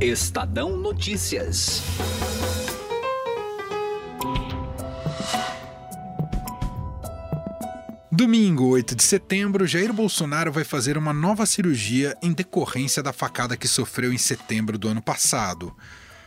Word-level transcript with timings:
Estadão 0.00 0.78
Notícias. 0.78 1.82
Domingo, 8.10 8.64
8 8.68 8.96
de 8.96 9.02
setembro, 9.02 9.66
Jair 9.66 9.92
Bolsonaro 9.92 10.50
vai 10.50 10.64
fazer 10.64 10.96
uma 10.96 11.12
nova 11.12 11.44
cirurgia 11.44 12.16
em 12.22 12.32
decorrência 12.32 13.02
da 13.02 13.12
facada 13.12 13.58
que 13.58 13.68
sofreu 13.68 14.10
em 14.10 14.16
setembro 14.16 14.78
do 14.78 14.88
ano 14.88 15.02
passado. 15.02 15.76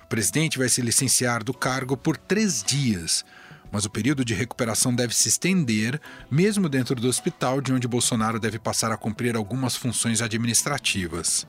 O 0.04 0.08
presidente 0.08 0.60
vai 0.60 0.70
se 0.70 0.80
licenciar 0.80 1.44
do 1.44 1.52
cargo 1.52 1.98
por 1.98 2.16
três 2.16 2.62
dias, 2.62 3.26
mas 3.71 3.86
o 3.86 3.90
período 3.90 4.24
de 4.24 4.36
recuperação 4.36 4.94
deve 4.94 5.16
se 5.16 5.30
estender, 5.30 6.00
mesmo 6.30 6.70
dentro 6.70 6.94
do 6.94 7.08
hospital, 7.08 7.60
de 7.60 7.74
onde 7.74 7.88
Bolsonaro 7.88 8.40
deve 8.40 8.60
passar 8.60 8.92
a 8.92 8.98
cumprir 8.98 9.36
algumas 9.36 9.76
funções 9.76 10.21
administrativas. 10.21 11.48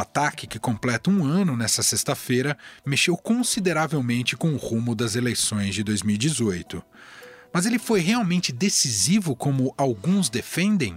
O 0.00 0.02
ataque, 0.02 0.46
que 0.46 0.58
completa 0.58 1.10
um 1.10 1.26
ano 1.26 1.54
nesta 1.54 1.82
sexta-feira, 1.82 2.56
mexeu 2.86 3.18
consideravelmente 3.18 4.34
com 4.34 4.54
o 4.54 4.56
rumo 4.56 4.94
das 4.94 5.14
eleições 5.14 5.74
de 5.74 5.82
2018. 5.82 6.82
Mas 7.52 7.66
ele 7.66 7.78
foi 7.78 8.00
realmente 8.00 8.50
decisivo 8.50 9.36
como 9.36 9.74
alguns 9.76 10.30
defendem? 10.30 10.96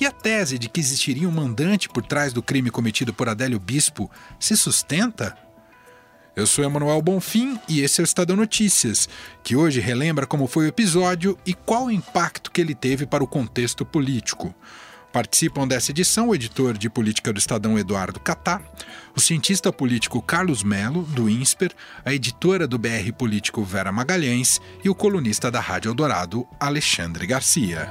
E 0.00 0.06
a 0.06 0.12
tese 0.12 0.56
de 0.56 0.68
que 0.68 0.78
existiria 0.78 1.28
um 1.28 1.32
mandante 1.32 1.88
por 1.88 2.06
trás 2.06 2.32
do 2.32 2.40
crime 2.40 2.70
cometido 2.70 3.12
por 3.12 3.28
Adélio 3.28 3.58
Bispo 3.58 4.08
se 4.38 4.56
sustenta? 4.56 5.36
Eu 6.36 6.46
sou 6.46 6.64
Emanuel 6.64 7.02
Bonfim 7.02 7.58
e 7.68 7.80
esse 7.80 8.00
é 8.00 8.02
o 8.02 8.04
Estadão 8.04 8.36
Notícias, 8.36 9.08
que 9.42 9.56
hoje 9.56 9.80
relembra 9.80 10.28
como 10.28 10.46
foi 10.46 10.66
o 10.66 10.68
episódio 10.68 11.36
e 11.44 11.54
qual 11.54 11.86
o 11.86 11.90
impacto 11.90 12.52
que 12.52 12.60
ele 12.60 12.76
teve 12.76 13.04
para 13.04 13.24
o 13.24 13.26
contexto 13.26 13.84
político. 13.84 14.54
Participam 15.18 15.66
dessa 15.66 15.90
edição 15.90 16.28
o 16.28 16.34
editor 16.36 16.78
de 16.78 16.88
política 16.88 17.32
do 17.32 17.40
Estadão 17.40 17.76
Eduardo 17.76 18.20
Catar, 18.20 18.62
o 19.16 19.20
cientista 19.20 19.72
político 19.72 20.22
Carlos 20.22 20.62
Melo, 20.62 21.02
do 21.02 21.28
INSPER, 21.28 21.72
a 22.04 22.14
editora 22.14 22.68
do 22.68 22.78
BR 22.78 23.10
Político 23.18 23.64
Vera 23.64 23.90
Magalhães 23.90 24.60
e 24.84 24.88
o 24.88 24.94
colunista 24.94 25.50
da 25.50 25.58
Rádio 25.58 25.88
Eldorado, 25.88 26.46
Alexandre 26.60 27.26
Garcia. 27.26 27.90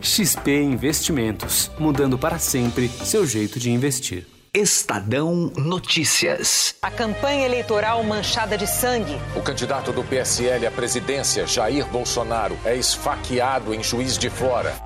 XP 0.00 0.62
Investimentos, 0.62 1.70
mudando 1.78 2.18
para 2.18 2.38
sempre 2.38 2.88
seu 2.88 3.26
jeito 3.26 3.58
de 3.58 3.70
investir. 3.70 4.26
Estadão 4.54 5.50
Notícias. 5.56 6.74
A 6.82 6.90
campanha 6.90 7.46
eleitoral 7.46 8.04
manchada 8.04 8.58
de 8.58 8.66
sangue. 8.66 9.16
O 9.34 9.40
candidato 9.40 9.92
do 9.92 10.04
PSL 10.04 10.66
à 10.66 10.70
presidência, 10.70 11.46
Jair 11.46 11.86
Bolsonaro, 11.86 12.54
é 12.62 12.76
esfaqueado 12.76 13.72
em 13.72 13.82
Juiz 13.82 14.18
de 14.18 14.28
Fora. 14.28 14.76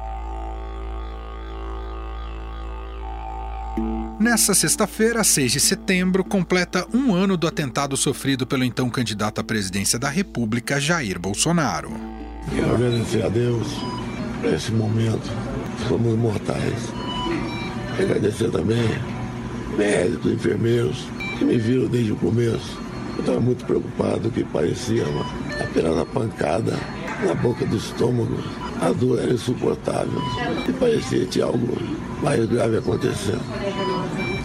Nessa 4.21 4.55
sexta-feira, 4.55 5.25
6 5.25 5.53
de 5.53 5.61
setembro, 5.61 6.23
completa 6.23 6.87
um 6.95 7.12
ano 7.12 7.37
do 7.37 7.48
atentado 7.48 7.97
sofrido 7.97 8.47
pelo 8.47 8.62
então 8.62 8.89
candidato 8.89 9.41
à 9.41 9.45
presidência 9.45 9.98
da 9.98 10.09
República, 10.09 10.81
Jair 10.81 11.19
Bolsonaro. 11.19 11.91
Quero 12.55 12.75
agradecer 12.75 13.25
a 13.25 13.28
Deus 13.28 13.66
por 14.41 14.53
esse 14.53 14.73
momento. 14.73 15.31
Somos 15.89 16.17
mortais. 16.17 16.93
Agradecer 17.99 18.51
também 18.51 18.85
médicos, 19.77 20.33
enfermeiros 20.33 21.07
que 21.39 21.45
me 21.45 21.59
viram 21.59 21.89
desde 21.89 22.13
o 22.13 22.17
começo. 22.17 22.79
Eu 23.15 23.21
estava 23.21 23.41
muito 23.41 23.65
preocupado, 23.65 24.31
que 24.31 24.45
parecia 24.45 25.05
apenas 25.61 25.93
uma 25.93 26.07
pancada 26.07 26.79
na 27.25 27.35
boca 27.35 27.65
do 27.65 27.77
estômago. 27.77 28.37
A 28.81 28.93
dor 28.93 29.19
era 29.19 29.33
insuportável 29.33 30.21
e 30.69 30.73
parecia 30.73 31.21
que 31.21 31.27
tinha 31.27 31.47
algo 31.47 31.67
mais 32.23 32.45
grave 32.47 32.77
acontecendo. 32.77 33.41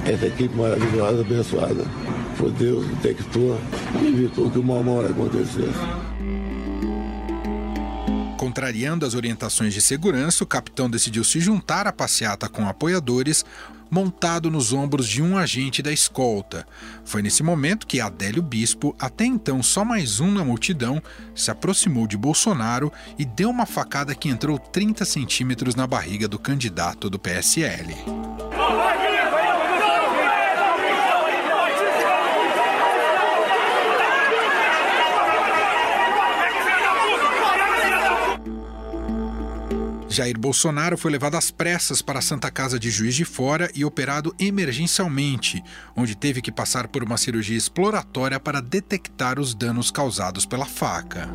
Essa 0.06 0.28
equipe 0.28 0.56
maravilhosa, 0.56 1.22
abençoada, 1.22 1.86
por 2.38 2.50
Deus, 2.52 2.86
detectou 3.02 3.58
e 4.02 4.08
evitou 4.08 4.50
que 4.50 4.60
uma 4.60 4.76
hora 4.90 5.10
acontecesse. 5.10 5.80
Contrariando 8.42 9.06
as 9.06 9.14
orientações 9.14 9.72
de 9.72 9.80
segurança, 9.80 10.44
o 10.44 10.48
capitão 10.48 10.90
decidiu 10.90 11.24
se 11.24 11.40
juntar 11.40 11.86
à 11.86 11.94
passeata 11.94 12.50
com 12.50 12.68
apoiadores, 12.68 13.46
montado 13.88 14.50
nos 14.50 14.74
ombros 14.74 15.08
de 15.08 15.22
um 15.22 15.38
agente 15.38 15.80
da 15.80 15.94
escolta. 15.94 16.66
Foi 17.06 17.22
nesse 17.22 17.44
momento 17.44 17.86
que 17.86 18.02
Adélio 18.02 18.42
Bispo, 18.42 18.96
até 18.98 19.26
então 19.26 19.62
só 19.62 19.86
mais 19.86 20.20
um 20.20 20.32
na 20.32 20.44
multidão, 20.44 21.00
se 21.36 21.52
aproximou 21.52 22.08
de 22.08 22.18
Bolsonaro 22.18 22.92
e 23.16 23.26
deu 23.26 23.52
uma 23.52 23.68
facada 23.68 24.16
que 24.16 24.28
entrou 24.28 24.58
30 24.58 25.06
centímetros 25.06 25.76
na 25.76 25.86
barriga 25.86 26.28
do 26.28 26.40
candidato 26.40 27.12
do 27.12 27.20
PSL. 27.20 27.94
Jair 40.12 40.38
Bolsonaro 40.38 40.98
foi 40.98 41.10
levado 41.10 41.38
às 41.38 41.50
pressas 41.50 42.02
para 42.02 42.20
a 42.20 42.22
Santa 42.22 42.52
Casa 42.52 42.78
de 42.78 42.90
Juiz 42.90 43.16
de 43.16 43.24
Fora 43.24 43.72
e 43.74 43.86
operado 43.86 44.36
emergencialmente, 44.38 45.64
onde 45.96 46.18
teve 46.18 46.42
que 46.42 46.52
passar 46.52 46.90
por 46.90 47.02
uma 47.02 47.16
cirurgia 47.16 47.58
exploratória 47.58 48.38
para 48.38 48.62
detectar 48.62 49.40
os 49.40 49.56
danos 49.56 49.90
causados 49.90 50.46
pela 50.46 50.66
faca. 50.66 51.30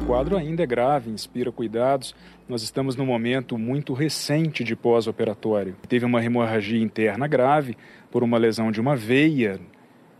O 0.00 0.06
quadro 0.06 0.36
ainda 0.36 0.62
é 0.62 0.66
grave, 0.66 1.10
inspira 1.10 1.50
cuidados. 1.50 2.14
Nós 2.48 2.62
estamos 2.62 2.94
num 2.94 3.06
momento 3.06 3.58
muito 3.58 3.92
recente 3.92 4.62
de 4.62 4.76
pós-operatório. 4.76 5.74
Teve 5.88 6.04
uma 6.04 6.24
hemorragia 6.24 6.80
interna 6.80 7.26
grave 7.26 7.76
por 8.08 8.22
uma 8.22 8.38
lesão 8.38 8.70
de 8.70 8.80
uma 8.80 8.94
veia 8.94 9.60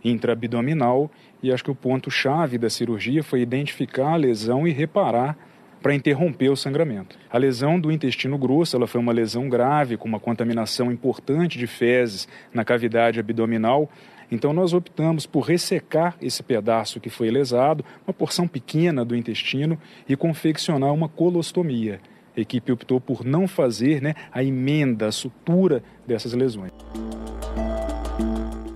intraabdominal 0.03 1.09
e 1.41 1.53
acho 1.53 1.63
que 1.63 1.71
o 1.71 1.75
ponto-chave 1.75 2.57
da 2.57 2.69
cirurgia 2.69 3.23
foi 3.23 3.39
identificar 3.39 4.11
a 4.11 4.17
lesão 4.17 4.67
e 4.67 4.73
reparar 4.73 5.37
para 5.83 5.93
interromper 5.93 6.49
o 6.49 6.55
sangramento. 6.55 7.19
A 7.29 7.37
lesão 7.37 7.77
do 7.77 7.91
intestino 7.91 8.37
grosso 8.37 8.77
ela 8.77 8.87
foi 8.87 9.01
uma 9.01 9.11
lesão 9.11 9.49
grave, 9.49 9.97
com 9.97 10.07
uma 10.07 10.19
contaminação 10.19 10.89
importante 10.89 11.59
de 11.59 11.67
fezes 11.67 12.25
na 12.53 12.63
cavidade 12.63 13.19
abdominal. 13.19 13.91
Então, 14.31 14.53
nós 14.53 14.73
optamos 14.73 15.25
por 15.25 15.41
ressecar 15.41 16.15
esse 16.21 16.41
pedaço 16.41 17.01
que 17.01 17.09
foi 17.09 17.29
lesado, 17.29 17.83
uma 18.07 18.13
porção 18.13 18.47
pequena 18.47 19.03
do 19.03 19.13
intestino, 19.13 19.77
e 20.07 20.15
confeccionar 20.15 20.93
uma 20.93 21.09
colostomia. 21.09 21.99
A 22.35 22.39
equipe 22.39 22.71
optou 22.71 23.01
por 23.01 23.25
não 23.25 23.45
fazer 23.45 24.01
né, 24.01 24.15
a 24.31 24.41
emenda, 24.41 25.07
a 25.07 25.11
sutura 25.11 25.83
dessas 26.07 26.33
lesões. 26.33 26.71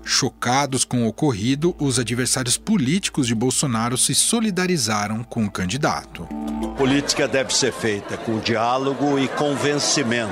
Chocados 0.10 0.86
com 0.86 1.04
o 1.04 1.08
ocorrido, 1.08 1.76
os 1.78 2.00
adversários 2.00 2.58
políticos 2.58 3.28
de 3.28 3.36
Bolsonaro 3.36 3.98
se 3.98 4.16
solidarizaram 4.16 5.22
com 5.22 5.44
o 5.44 5.52
candidato. 5.52 6.26
Política 6.78 7.28
deve 7.28 7.54
ser 7.54 7.74
feita 7.74 8.16
com 8.16 8.40
diálogo 8.40 9.20
e 9.20 9.28
convencimento, 9.28 10.32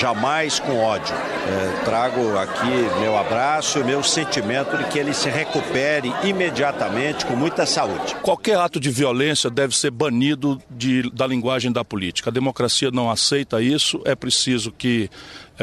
jamais 0.00 0.58
com 0.58 0.78
ódio. 0.78 1.14
É, 1.14 1.84
trago 1.84 2.38
aqui 2.38 3.00
meu 3.00 3.18
abraço 3.18 3.80
e 3.80 3.84
meu 3.84 4.02
sentimento 4.02 4.78
de 4.78 4.84
que 4.84 4.98
ele 4.98 5.12
se 5.12 5.28
recupere 5.28 6.10
imediatamente 6.24 7.26
com 7.26 7.36
muita 7.36 7.66
saúde. 7.66 8.14
Qualquer 8.22 8.56
ato 8.56 8.80
de 8.80 8.90
violência 8.90 9.50
deve 9.50 9.76
ser 9.76 9.90
banido 9.90 10.58
de, 10.70 11.10
da 11.10 11.26
linguagem 11.26 11.70
da 11.70 11.84
política. 11.84 12.30
A 12.30 12.32
democracia 12.32 12.90
não 12.90 13.10
aceita 13.10 13.60
isso. 13.60 14.00
É 14.06 14.14
preciso 14.14 14.72
que 14.72 15.10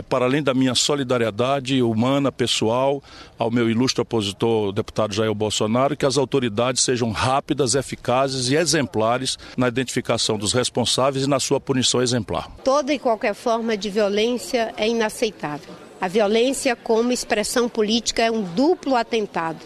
para 0.02 0.26
além 0.26 0.42
da 0.42 0.54
minha 0.54 0.76
solidariedade 0.76 1.82
humana, 1.82 2.32
pessoal, 2.32 3.02
ao 3.38 3.52
meu 3.52 3.70
ilustre 3.70 4.02
opositor, 4.02 4.70
o 4.70 4.72
deputado 4.72 5.14
Jair 5.14 5.34
Bolsonaro, 5.34 5.96
que 5.96 6.06
as 6.06 6.18
autoridades 6.18 6.84
sejam 6.84 7.12
rápidas, 7.12 7.76
eficazes 7.76 8.50
e 8.50 8.56
exemplares 8.56 9.38
na 9.58 9.68
identificação 9.68 10.38
dos 10.38 10.54
responsáveis 10.54 11.26
e 11.26 11.30
na 11.30 11.40
sua 11.40 11.60
punição 11.60 12.02
exemplar. 12.02 12.50
Toda 12.64 12.94
e 12.94 13.00
qualquer 13.00 13.34
forma 13.34 13.76
de 13.76 13.90
violência 13.90 14.74
é 14.78 14.88
inaceitável. 14.88 15.74
A 16.02 16.08
violência, 16.08 16.76
como 16.76 17.12
expressão 17.12 17.68
política, 17.68 18.22
é 18.22 18.32
um 18.32 18.42
duplo 18.42 18.96
atentado 18.96 19.60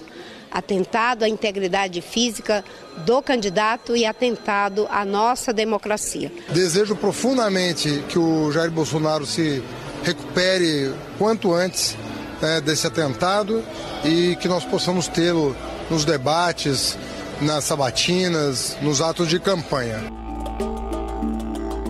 atentado 0.53 1.23
à 1.23 1.29
integridade 1.29 1.99
física 1.99 2.63
do 2.97 3.21
candidato 3.23 3.97
e 3.97 4.05
atentado 4.05 4.87
à 4.89 5.03
nossa 5.03 5.51
democracia. 5.51 6.31
Desejo 6.49 6.95
profundamente 6.95 8.03
que 8.07 8.19
o 8.19 8.51
Jair 8.51 8.69
Bolsonaro 8.69 9.25
se 9.25 9.63
recupere 10.03 10.93
quanto 11.17 11.53
antes 11.53 11.95
é, 12.41 12.61
desse 12.61 12.85
atentado 12.85 13.63
e 14.03 14.35
que 14.35 14.47
nós 14.47 14.65
possamos 14.65 15.07
tê-lo 15.07 15.55
nos 15.89 16.05
debates, 16.05 16.97
nas 17.41 17.63
sabatinas, 17.63 18.77
nos 18.81 19.01
atos 19.01 19.27
de 19.27 19.39
campanha. 19.39 19.99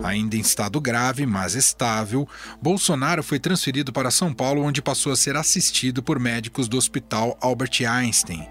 Ainda 0.04 0.36
em 0.36 0.42
estado 0.42 0.80
grave, 0.80 1.26
mas 1.26 1.56
estável, 1.56 2.28
Bolsonaro 2.62 3.24
foi 3.24 3.40
transferido 3.40 3.92
para 3.92 4.12
São 4.12 4.34
Paulo, 4.34 4.62
onde 4.62 4.82
passou 4.82 5.12
a 5.12 5.16
ser 5.16 5.36
assistido 5.36 6.04
por 6.04 6.20
médicos 6.20 6.68
do 6.68 6.78
Hospital 6.78 7.38
Albert 7.42 7.82
Einstein. 7.88 8.48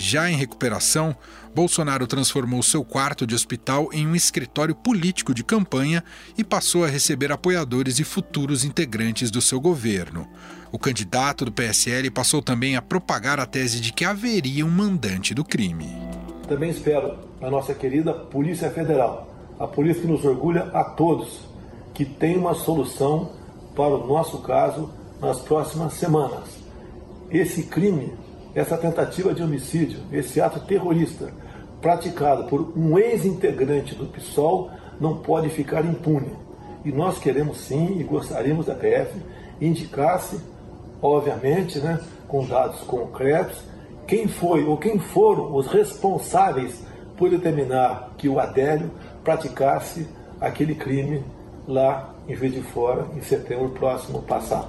Já 0.00 0.30
em 0.30 0.36
recuperação, 0.36 1.14
Bolsonaro 1.52 2.06
transformou 2.06 2.62
seu 2.62 2.84
quarto 2.84 3.26
de 3.26 3.34
hospital 3.34 3.88
em 3.92 4.06
um 4.06 4.14
escritório 4.14 4.72
político 4.72 5.34
de 5.34 5.42
campanha 5.42 6.04
e 6.38 6.44
passou 6.44 6.84
a 6.84 6.88
receber 6.88 7.32
apoiadores 7.32 7.98
e 7.98 8.04
futuros 8.04 8.64
integrantes 8.64 9.28
do 9.28 9.40
seu 9.40 9.60
governo. 9.60 10.28
O 10.70 10.78
candidato 10.78 11.44
do 11.44 11.50
PSL 11.50 12.12
passou 12.12 12.40
também 12.40 12.76
a 12.76 12.82
propagar 12.82 13.40
a 13.40 13.46
tese 13.46 13.80
de 13.80 13.92
que 13.92 14.04
haveria 14.04 14.64
um 14.64 14.70
mandante 14.70 15.34
do 15.34 15.44
crime. 15.44 15.88
Também 16.46 16.70
espero 16.70 17.18
a 17.42 17.50
nossa 17.50 17.74
querida 17.74 18.14
Polícia 18.14 18.70
Federal, 18.70 19.28
a 19.58 19.66
polícia 19.66 20.02
que 20.02 20.08
nos 20.08 20.24
orgulha 20.24 20.70
a 20.72 20.84
todos, 20.84 21.40
que 21.92 22.04
tem 22.04 22.36
uma 22.36 22.54
solução 22.54 23.32
para 23.74 23.96
o 23.96 24.06
nosso 24.06 24.38
caso 24.42 24.92
nas 25.20 25.40
próximas 25.40 25.94
semanas. 25.94 26.44
Esse 27.30 27.64
crime, 27.64 28.12
essa 28.58 28.76
tentativa 28.76 29.32
de 29.32 29.42
homicídio, 29.42 30.00
esse 30.12 30.40
ato 30.40 30.60
terrorista 30.60 31.32
praticado 31.80 32.44
por 32.44 32.72
um 32.76 32.98
ex-integrante 32.98 33.94
do 33.94 34.06
PSOL 34.06 34.70
não 35.00 35.18
pode 35.18 35.48
ficar 35.48 35.84
impune. 35.84 36.32
E 36.84 36.90
nós 36.90 37.18
queremos 37.18 37.58
sim 37.58 37.98
e 37.98 38.04
gostaríamos 38.04 38.66
da 38.66 38.74
PF 38.74 39.14
indicasse 39.60 40.40
obviamente, 41.02 41.78
né, 41.78 42.00
com 42.26 42.44
dados 42.44 42.80
concretos, 42.80 43.62
quem 44.06 44.26
foi 44.26 44.64
ou 44.64 44.76
quem 44.76 44.98
foram 44.98 45.54
os 45.54 45.66
responsáveis 45.68 46.82
por 47.16 47.30
determinar 47.30 48.10
que 48.16 48.28
o 48.28 48.38
Adélio 48.38 48.90
praticasse 49.22 50.08
aquele 50.40 50.74
crime 50.74 51.22
lá 51.66 52.14
em 52.28 52.34
Juiz 52.34 52.52
de 52.52 52.62
Fora 52.62 53.06
em 53.16 53.20
setembro 53.20 53.70
próximo 53.70 54.22
passado. 54.22 54.68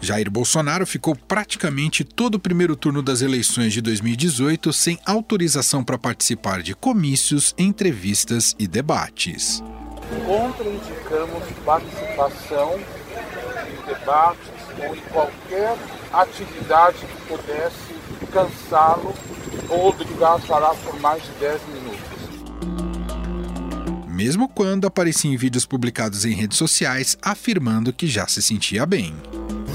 Jair 0.00 0.30
Bolsonaro 0.30 0.86
ficou 0.86 1.14
praticamente 1.14 2.04
todo 2.04 2.36
o 2.36 2.40
primeiro 2.40 2.74
turno 2.74 3.02
das 3.02 3.20
eleições 3.20 3.72
de 3.72 3.82
2018 3.82 4.72
sem 4.72 4.98
autorização 5.04 5.84
para 5.84 5.98
participar 5.98 6.62
de 6.62 6.74
comícios, 6.74 7.54
entrevistas 7.58 8.56
e 8.58 8.66
debates. 8.66 9.62
Contraindicamos 10.26 11.42
participação 11.64 12.80
debates 13.86 14.48
ou 14.78 14.96
em 14.96 15.00
qualquer 15.12 15.76
atividade 16.12 16.98
que 16.98 17.28
pudesse 17.28 17.94
cansá-lo 18.32 19.14
ou 19.68 19.88
obrigar 19.88 20.36
a 20.36 20.38
falar 20.38 20.74
por 20.76 20.98
mais 21.00 21.22
de 21.22 21.30
10 21.32 21.60
minutos. 21.68 22.00
Mesmo 24.08 24.48
quando 24.48 24.86
aparecia 24.86 25.30
em 25.30 25.36
vídeos 25.36 25.66
publicados 25.66 26.24
em 26.24 26.34
redes 26.34 26.56
sociais 26.58 27.18
afirmando 27.22 27.92
que 27.92 28.06
já 28.06 28.26
se 28.26 28.42
sentia 28.42 28.86
bem. 28.86 29.14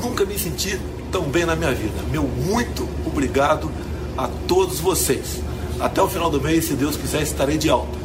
Nunca 0.06 0.24
me 0.24 0.38
senti 0.38 0.80
tão 1.12 1.24
bem 1.24 1.46
na 1.46 1.56
minha 1.56 1.74
vida. 1.74 1.96
Meu 2.12 2.22
muito 2.24 2.88
obrigado 3.08 3.72
a 4.16 4.28
todos 4.48 4.80
vocês. 4.80 5.42
Até 5.80 6.00
o 6.00 6.08
final 6.08 6.30
do 6.30 6.40
mês, 6.40 6.66
se 6.66 6.76
Deus 6.76 6.96
quiser, 6.96 7.24
estarei 7.24 7.58
de 7.58 7.72
alta. 7.72 7.98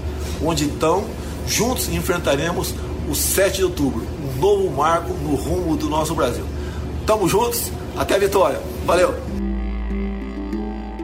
Onde 0.43 0.65
então, 0.65 1.05
juntos 1.47 1.91
enfrentaremos 1.91 2.75
o 3.07 3.15
7 3.15 3.59
de 3.59 3.65
outubro, 3.65 4.07
novo 4.39 4.71
marco 4.71 5.13
no 5.13 5.35
rumo 5.35 5.77
do 5.77 5.91
nosso 5.91 6.15
Brasil. 6.15 6.45
Tamo 7.07 7.29
juntos, 7.29 7.71
até 7.95 8.15
a 8.15 8.19
vitória. 8.19 8.61
Valeu! 8.87 9.15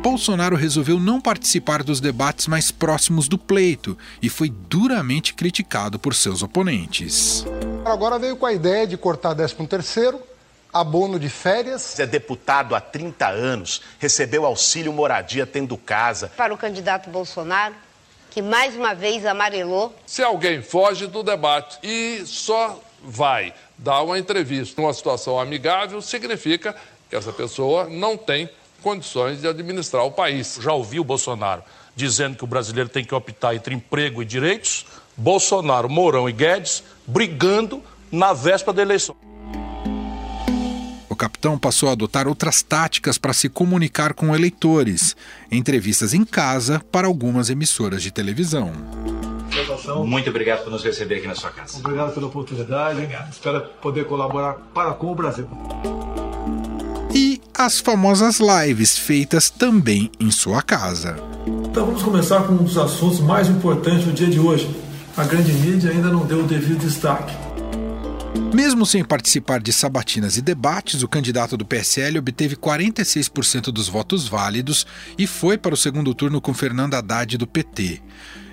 Bolsonaro 0.03 0.57
resolveu 0.57 0.99
não 0.99 1.21
participar 1.21 1.83
dos 1.83 2.01
debates 2.01 2.47
mais 2.47 2.71
próximos 2.71 3.29
do 3.29 3.37
pleito 3.37 3.99
e 4.23 4.31
foi 4.31 4.49
duramente 4.49 5.35
criticado 5.35 5.99
por 5.99 6.15
seus 6.15 6.43
oponentes. 6.43 7.45
Agora 7.85 8.19
veio 8.19 8.37
com 8.37 8.47
a 8.47 8.53
ideia 8.53 8.87
de 8.87 8.97
cortar 8.97 9.35
13 9.35 9.55
terceiro, 9.69 10.21
abono 10.81 11.19
de 11.19 11.29
férias. 11.29 11.99
É 11.99 12.07
deputado 12.07 12.75
há 12.75 12.81
30 12.81 13.27
anos, 13.29 13.83
recebeu 13.99 14.45
auxílio 14.45 14.93
moradia 14.93 15.47
tendo 15.47 15.77
casa. 15.77 16.31
Para 16.37 16.53
o 16.53 16.59
candidato 16.59 17.11
Bolsonaro, 17.11 17.75
que 18.31 18.43
mais 18.43 18.77
uma 18.77 18.95
vez 18.95 19.25
amarelou. 19.25 19.95
Se 20.07 20.23
alguém 20.23 20.63
foge 20.63 21.07
do 21.07 21.23
debate 21.23 21.79
e 21.83 22.23
só 22.27 22.81
vai 23.03 23.55
dar 23.79 24.03
uma 24.03 24.19
entrevista 24.19 24.81
numa 24.81 24.93
situação 24.93 25.39
amigável, 25.39 26.01
significa 26.03 26.75
que 27.09 27.17
essa 27.17 27.33
pessoa 27.33 27.89
não 27.89 28.17
tem 28.17 28.49
condições 28.83 29.41
de 29.41 29.49
administrar 29.49 30.05
o 30.05 30.11
país. 30.11 30.59
Já 30.61 30.73
ouvi 30.73 31.01
o 31.01 31.05
Bolsonaro 31.05 31.63
dizendo 31.95 32.37
que 32.37 32.45
o 32.45 32.47
brasileiro 32.47 32.91
tem 32.91 33.03
que 33.03 33.15
optar 33.15 33.55
entre 33.55 33.75
emprego 33.75 34.21
e 34.21 34.25
direitos, 34.25 34.85
Bolsonaro, 35.17 35.89
Mourão 35.89 36.29
e 36.29 36.33
Guedes 36.33 36.85
brigando 37.07 37.83
na 38.13 38.35
véspera 38.35 38.75
da 38.75 38.83
eleição. 38.83 39.17
O 41.27 41.29
capitão 41.29 41.59
passou 41.59 41.89
a 41.89 41.93
adotar 41.93 42.29
outras 42.29 42.63
táticas 42.63 43.19
para 43.19 43.33
se 43.33 43.49
comunicar 43.49 44.15
com 44.15 44.33
eleitores, 44.33 45.17
entrevistas 45.51 46.15
em 46.15 46.25
casa 46.25 46.81
para 46.93 47.09
algumas 47.09 47.51
emissoras 47.51 48.01
de 48.01 48.13
televisão. 48.13 48.71
Muito 50.05 50.31
obrigado 50.31 50.63
por 50.63 50.71
nos 50.71 50.85
receber 50.85 51.17
aqui 51.17 51.27
na 51.27 51.35
sua 51.35 51.51
casa. 51.51 51.79
Obrigado 51.81 52.15
pela 52.15 52.29
oportunidade. 52.29 53.01
Obrigado. 53.01 53.33
Espero 53.33 53.61
poder 53.83 54.05
colaborar 54.05 54.55
para 54.73 54.93
com 54.93 55.11
o 55.11 55.17
Brasil. 55.17 55.49
E 57.13 57.41
as 57.53 57.81
famosas 57.81 58.39
lives 58.39 58.97
feitas 58.97 59.51
também 59.51 60.13
em 60.21 60.31
sua 60.31 60.63
casa. 60.63 61.17
Então 61.45 61.87
vamos 61.87 62.05
começar 62.05 62.45
com 62.45 62.53
um 62.53 62.63
dos 62.63 62.79
assuntos 62.79 63.19
mais 63.19 63.49
importantes 63.49 64.05
do 64.05 64.13
dia 64.13 64.29
de 64.29 64.39
hoje. 64.39 64.71
A 65.17 65.25
grande 65.25 65.53
mídia 65.53 65.91
ainda 65.91 66.09
não 66.09 66.25
deu 66.25 66.45
o 66.45 66.47
devido 66.47 66.79
destaque. 66.79 67.35
Mesmo 68.53 68.85
sem 68.85 69.05
participar 69.05 69.61
de 69.61 69.73
sabatinas 69.73 70.37
e 70.37 70.43
debates, 70.43 71.03
o 71.03 71.09
candidato 71.09 71.57
do 71.57 71.65
PSL 71.65 72.19
obteve 72.19 72.57
46% 72.57 73.73
dos 73.73 73.89
votos 73.89 74.29
válidos 74.29 74.87
e 75.19 75.27
foi 75.27 75.57
para 75.57 75.75
o 75.75 75.77
segundo 75.77 76.15
turno 76.15 76.41
com 76.41 76.53
Fernando 76.53 76.95
Haddad 76.95 77.39
do 77.39 77.47
PT. 77.47 78.03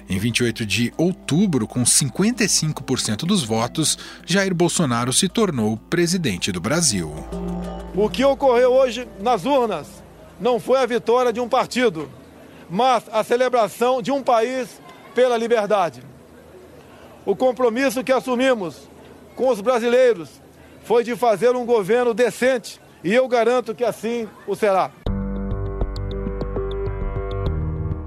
Em 0.09 0.17
28 0.17 0.65
de 0.65 0.93
outubro, 0.97 1.67
com 1.67 1.83
55% 1.83 3.25
dos 3.25 3.43
votos, 3.43 3.97
Jair 4.25 4.53
Bolsonaro 4.53 5.11
se 5.11 5.27
tornou 5.29 5.77
presidente 5.77 6.51
do 6.51 6.59
Brasil. 6.59 7.13
O 7.95 8.09
que 8.09 8.23
ocorreu 8.23 8.71
hoje 8.71 9.07
nas 9.21 9.45
urnas 9.45 9.87
não 10.39 10.59
foi 10.59 10.79
a 10.79 10.85
vitória 10.85 11.31
de 11.31 11.39
um 11.39 11.47
partido, 11.47 12.09
mas 12.69 13.03
a 13.11 13.23
celebração 13.23 14.01
de 14.01 14.11
um 14.11 14.21
país 14.21 14.81
pela 15.15 15.37
liberdade. 15.37 16.03
O 17.25 17.35
compromisso 17.35 18.03
que 18.03 18.11
assumimos 18.11 18.92
com 19.35 19.49
os 19.49 19.61
brasileiros 19.61 20.29
foi 20.83 21.03
de 21.03 21.15
fazer 21.15 21.55
um 21.55 21.65
governo 21.65 22.13
decente 22.13 22.79
e 23.03 23.13
eu 23.13 23.27
garanto 23.27 23.75
que 23.75 23.83
assim 23.83 24.27
o 24.47 24.55
será. 24.55 24.91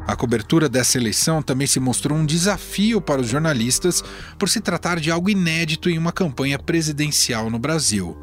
A 0.06 0.14
cobertura 0.14 0.68
dessa 0.68 0.96
eleição 0.96 1.42
também 1.42 1.66
se 1.66 1.80
mostrou 1.80 2.16
um 2.16 2.24
desafio 2.24 3.00
para 3.00 3.20
os 3.20 3.28
jornalistas 3.28 4.04
por 4.38 4.48
se 4.48 4.60
tratar 4.60 5.00
de 5.00 5.10
algo 5.10 5.28
inédito 5.28 5.90
em 5.90 5.98
uma 5.98 6.12
campanha 6.12 6.58
presidencial 6.58 7.50
no 7.50 7.58
Brasil. 7.58 8.16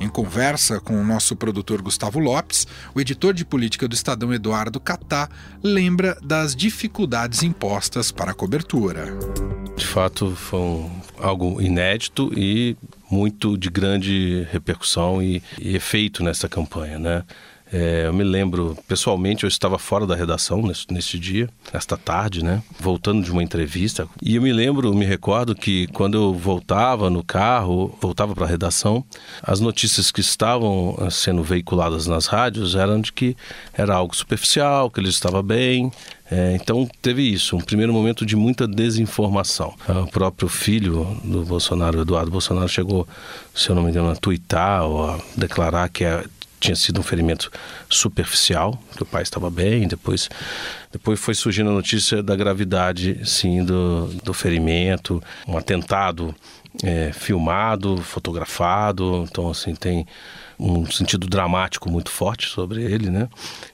Em 0.00 0.08
conversa 0.08 0.80
com 0.80 0.98
o 0.98 1.04
nosso 1.04 1.36
produtor 1.36 1.82
Gustavo 1.82 2.18
Lopes, 2.18 2.66
o 2.94 3.00
editor 3.00 3.34
de 3.34 3.44
política 3.44 3.86
do 3.86 3.94
Estadão 3.94 4.32
Eduardo 4.32 4.80
Catá 4.80 5.28
lembra 5.62 6.16
das 6.22 6.56
dificuldades 6.56 7.42
impostas 7.42 8.10
para 8.10 8.30
a 8.30 8.34
cobertura. 8.34 9.06
De 9.78 9.86
fato, 9.86 10.34
foi 10.34 10.58
um, 10.58 10.90
algo 11.18 11.62
inédito 11.62 12.32
e 12.36 12.76
muito 13.08 13.56
de 13.56 13.70
grande 13.70 14.44
repercussão 14.50 15.22
e, 15.22 15.40
e 15.56 15.76
efeito 15.76 16.24
nessa 16.24 16.48
campanha, 16.48 16.98
né? 16.98 17.22
É, 17.72 18.06
eu 18.06 18.12
me 18.12 18.24
lembro, 18.24 18.76
pessoalmente, 18.86 19.44
eu 19.44 19.48
estava 19.48 19.78
fora 19.78 20.06
da 20.06 20.14
redação 20.14 20.62
nesse, 20.62 20.86
nesse, 20.90 21.18
dia, 21.18 21.48
esta 21.72 21.96
tarde, 21.96 22.42
né? 22.42 22.62
Voltando 22.80 23.22
de 23.22 23.30
uma 23.30 23.42
entrevista. 23.42 24.08
E 24.22 24.36
eu 24.36 24.42
me 24.42 24.52
lembro, 24.52 24.94
me 24.94 25.04
recordo 25.04 25.54
que 25.54 25.86
quando 25.88 26.16
eu 26.16 26.34
voltava 26.34 27.10
no 27.10 27.22
carro, 27.22 27.96
voltava 28.00 28.34
para 28.34 28.46
a 28.46 28.48
redação, 28.48 29.04
as 29.42 29.60
notícias 29.60 30.10
que 30.10 30.20
estavam 30.20 30.96
eh, 31.00 31.10
sendo 31.10 31.42
veiculadas 31.42 32.06
nas 32.06 32.26
rádios 32.26 32.74
eram 32.74 33.00
de 33.00 33.12
que 33.12 33.36
era 33.74 33.94
algo 33.94 34.16
superficial, 34.16 34.90
que 34.90 35.00
ele 35.00 35.08
estava 35.08 35.42
bem, 35.42 35.92
é, 36.30 36.54
então 36.54 36.88
teve 37.00 37.22
isso, 37.22 37.56
um 37.56 37.60
primeiro 37.60 37.92
momento 37.92 38.26
de 38.26 38.36
muita 38.36 38.66
desinformação. 38.66 39.74
O 39.88 40.06
próprio 40.06 40.48
filho 40.48 41.18
do 41.24 41.42
Bolsonaro, 41.44 42.02
Eduardo 42.02 42.30
Bolsonaro, 42.30 42.68
chegou, 42.68 43.08
se 43.54 43.70
eu 43.70 43.74
não 43.74 43.82
me 43.82 43.90
engano, 43.90 44.10
a 44.10 44.16
twittar 44.16 44.84
ou 44.84 45.08
a 45.08 45.18
declarar 45.36 45.88
que 45.88 46.04
é 46.04 46.24
tinha 46.60 46.76
sido 46.76 47.00
um 47.00 47.02
ferimento 47.02 47.50
superficial, 47.88 48.80
que 48.96 49.02
o 49.02 49.06
pai 49.06 49.22
estava 49.22 49.50
bem, 49.50 49.86
depois 49.86 50.28
depois 50.90 51.20
foi 51.20 51.34
surgindo 51.34 51.70
a 51.70 51.72
notícia 51.72 52.22
da 52.22 52.34
gravidade, 52.34 53.20
sim, 53.24 53.62
do, 53.62 54.06
do 54.24 54.32
ferimento, 54.32 55.22
um 55.46 55.56
atentado 55.56 56.34
é, 56.82 57.12
filmado, 57.12 57.98
fotografado, 57.98 59.26
então 59.30 59.50
assim 59.50 59.74
tem 59.74 60.06
um 60.58 60.90
sentido 60.90 61.26
dramático 61.26 61.90
muito 61.90 62.10
forte 62.10 62.48
sobre 62.48 62.82
ele, 62.82 63.08
né? 63.10 63.28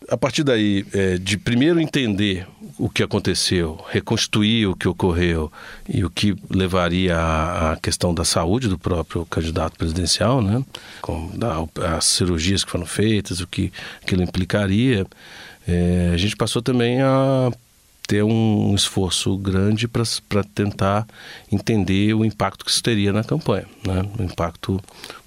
A 0.08 0.16
partir 0.16 0.44
daí, 0.44 0.84
é, 0.92 1.16
de 1.16 1.38
primeiro 1.38 1.80
entender 1.80 2.46
o 2.78 2.88
que 2.88 3.02
aconteceu, 3.02 3.82
reconstruir 3.90 4.66
o 4.66 4.76
que 4.76 4.86
ocorreu 4.86 5.50
e 5.88 6.04
o 6.04 6.10
que 6.10 6.36
levaria 6.50 7.16
à 7.16 7.78
questão 7.80 8.12
da 8.12 8.24
saúde 8.24 8.68
do 8.68 8.78
próprio 8.78 9.24
candidato 9.26 9.78
presidencial, 9.78 10.42
né? 10.42 10.62
Com 11.00 11.30
da, 11.36 11.64
as 11.96 12.04
cirurgias 12.04 12.64
que 12.64 12.70
foram 12.70 12.86
feitas, 12.86 13.40
o 13.40 13.46
que 13.46 13.72
aquilo 14.02 14.22
implicaria, 14.22 15.06
é, 15.66 16.10
a 16.12 16.16
gente 16.16 16.36
passou 16.36 16.60
também 16.60 17.00
a 17.00 17.50
ter 18.06 18.22
um 18.22 18.74
esforço 18.74 19.36
grande 19.36 19.88
para 19.88 20.44
tentar 20.54 21.06
entender 21.50 22.14
o 22.14 22.24
impacto 22.24 22.64
que 22.64 22.70
isso 22.70 22.82
teria 22.82 23.12
na 23.12 23.24
campanha, 23.24 23.66
né? 23.86 24.02
o 24.18 24.22
impacto 24.22 24.80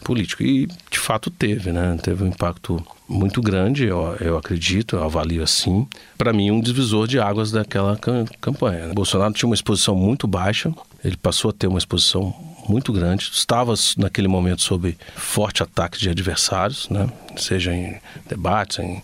político. 0.04 0.44
E, 0.44 0.68
de 0.68 1.00
fato, 1.00 1.32
teve, 1.32 1.72
né? 1.72 1.98
teve 2.02 2.24
um 2.24 2.28
impacto 2.28 2.86
muito 3.10 3.42
grande, 3.42 3.86
eu, 3.86 4.16
eu 4.20 4.38
acredito, 4.38 4.96
eu 4.96 5.04
avalio 5.04 5.42
assim. 5.42 5.88
Para 6.18 6.32
mim, 6.32 6.52
um 6.52 6.62
divisor 6.62 7.08
de 7.08 7.20
águas 7.20 7.52
daquela 7.52 7.98
campanha. 8.40 8.88
Né? 8.88 8.94
Bolsonaro 8.94 9.34
tinha 9.34 9.48
uma 9.48 9.56
exposição 9.56 9.96
muito 9.96 10.28
baixa, 10.28 10.72
ele 11.04 11.18
passou 11.18 11.50
a 11.50 11.54
ter 11.54 11.68
uma 11.68 11.80
exposição 11.80 12.34
muito 12.70 12.92
grande, 12.92 13.30
estava 13.34 13.74
naquele 13.98 14.28
momento 14.28 14.62
sob 14.62 14.96
forte 15.16 15.64
ataque 15.64 15.98
de 15.98 16.10
adversários, 16.10 16.90
né? 16.90 17.10
seja 17.38 17.74
em 17.74 17.98
debates, 18.28 18.80
em 18.80 19.02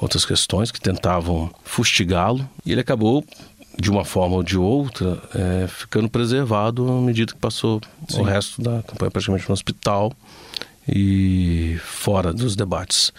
outras 0.00 0.24
questões 0.24 0.70
que 0.70 0.80
tentavam 0.80 1.50
fustigá-lo 1.62 2.48
e 2.64 2.72
ele 2.72 2.80
acabou 2.80 3.24
de 3.78 3.90
uma 3.90 4.04
forma 4.04 4.36
ou 4.36 4.42
de 4.42 4.58
outra 4.58 5.18
é, 5.34 5.66
ficando 5.68 6.08
preservado 6.08 6.90
à 6.90 7.00
medida 7.00 7.32
que 7.32 7.38
passou 7.38 7.80
Sim. 8.08 8.20
o 8.20 8.24
resto 8.24 8.60
da 8.62 8.82
campanha 8.82 9.10
praticamente 9.10 9.48
no 9.48 9.52
hospital 9.52 10.12
e 10.88 11.78
fora 11.82 12.32
dos 12.32 12.56
debates 12.56 13.12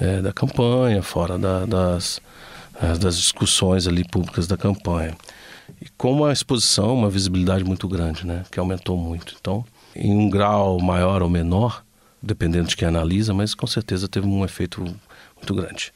é, 0.00 0.20
da 0.20 0.32
campanha, 0.32 1.02
fora 1.02 1.38
da, 1.38 1.64
das, 1.66 2.20
é, 2.80 2.98
das 2.98 3.16
discussões 3.16 3.86
ali 3.86 4.04
públicas 4.04 4.46
da 4.46 4.56
campanha. 4.56 5.16
E 5.80 5.88
com 5.96 6.12
uma 6.12 6.32
exposição, 6.32 6.94
uma 6.94 7.10
visibilidade 7.10 7.64
muito 7.64 7.86
grande, 7.86 8.26
né, 8.26 8.44
que 8.50 8.58
aumentou 8.58 8.96
muito. 8.96 9.34
Então, 9.40 9.64
em 9.94 10.10
um 10.10 10.28
grau 10.28 10.80
maior 10.80 11.22
ou 11.22 11.28
menor, 11.28 11.84
dependendo 12.22 12.68
de 12.68 12.76
quem 12.76 12.88
analisa, 12.88 13.34
mas 13.34 13.54
com 13.54 13.66
certeza 13.66 14.08
teve 14.08 14.26
um 14.26 14.44
efeito 14.44 14.80
muito 15.36 15.54
grande. 15.54 15.92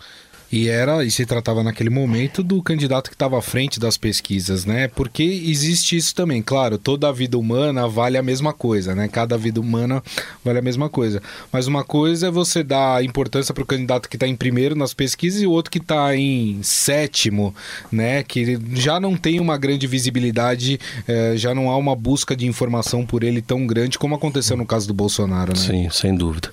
E 0.51 0.69
era, 0.69 1.05
e 1.05 1.11
se 1.11 1.27
tratava 1.27 1.63
naquele 1.63 1.91
momento 1.91 2.43
do 2.43 2.63
candidato 2.63 3.11
que 3.11 3.15
estava 3.15 3.39
à 3.39 3.43
frente 3.43 3.81
das 3.81 3.97
pesquisas, 3.97 4.65
né? 4.65 4.89
Porque 4.89 5.23
existe 5.23 5.97
isso 5.97 6.15
também, 6.15 6.41
claro, 6.41 6.79
toda 6.79 7.09
a 7.09 7.13
vida 7.13 7.37
humana 7.37 7.89
vale 7.89 8.17
a 8.17 8.23
mesma 8.23 8.53
coisa, 8.53 8.95
né? 8.95 9.09
Cada 9.09 9.37
vida 9.37 9.61
humana 9.61 10.03
vale 10.45 10.59
a 10.59 10.63
mesma 10.63 10.89
coisa. 10.89 11.21
Mas 11.53 11.67
uma 11.67 11.83
coisa 11.83 12.29
é 12.29 12.31
você 12.31 12.63
dar 12.63 13.05
importância 13.05 13.53
para 13.53 13.63
o 13.63 13.67
candidato 13.67 14.09
que 14.09 14.17
está 14.17 14.27
em 14.27 14.37
primeiro 14.37 14.77
nas 14.77 14.95
pesquisas 14.95 15.43
e 15.43 15.47
o 15.47 15.51
outro 15.51 15.71
que 15.71 15.79
está 15.79 16.15
em 16.15 16.61
sétimo, 16.63 17.55
né? 17.91 18.23
Que 18.23 18.59
já 18.75 19.01
não 19.01 19.17
tem 19.17 19.41
uma 19.41 19.59
grande 19.59 19.87
visibilidade, 19.87 20.79
eh, 21.09 21.35
já 21.37 21.55
não 21.55 21.71
há 21.71 21.77
uma 21.77 21.97
busca 21.97 22.37
de 22.37 22.47
informação 22.47 23.05
por 23.05 23.25
ele 23.25 23.43
tão 23.43 23.67
grande 23.67 23.99
como 23.99 24.15
aconteceu 24.15 24.57
no 24.57 24.65
caso 24.65 24.87
do 24.87 24.95
Bolsonaro, 24.95 25.53
né? 25.53 25.59
Sim, 25.59 25.89
sem 25.91 26.15
dúvida. 26.15 26.51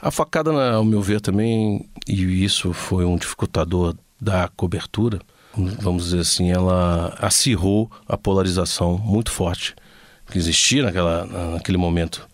A 0.00 0.10
facada, 0.10 0.74
ao 0.74 0.84
meu 0.84 1.00
ver, 1.00 1.20
também, 1.20 1.84
e 2.06 2.44
isso 2.44 2.72
foi 2.72 3.04
um 3.04 3.16
dificultador 3.16 3.94
da 4.20 4.48
cobertura, 4.48 5.20
vamos 5.80 6.04
dizer 6.04 6.20
assim, 6.20 6.50
ela 6.50 7.14
acirrou 7.18 7.90
a 8.08 8.16
polarização 8.16 8.96
muito 8.98 9.30
forte 9.30 9.74
que 10.30 10.38
existia 10.38 10.82
naquela, 10.82 11.26
naquele 11.52 11.76
momento 11.76 12.26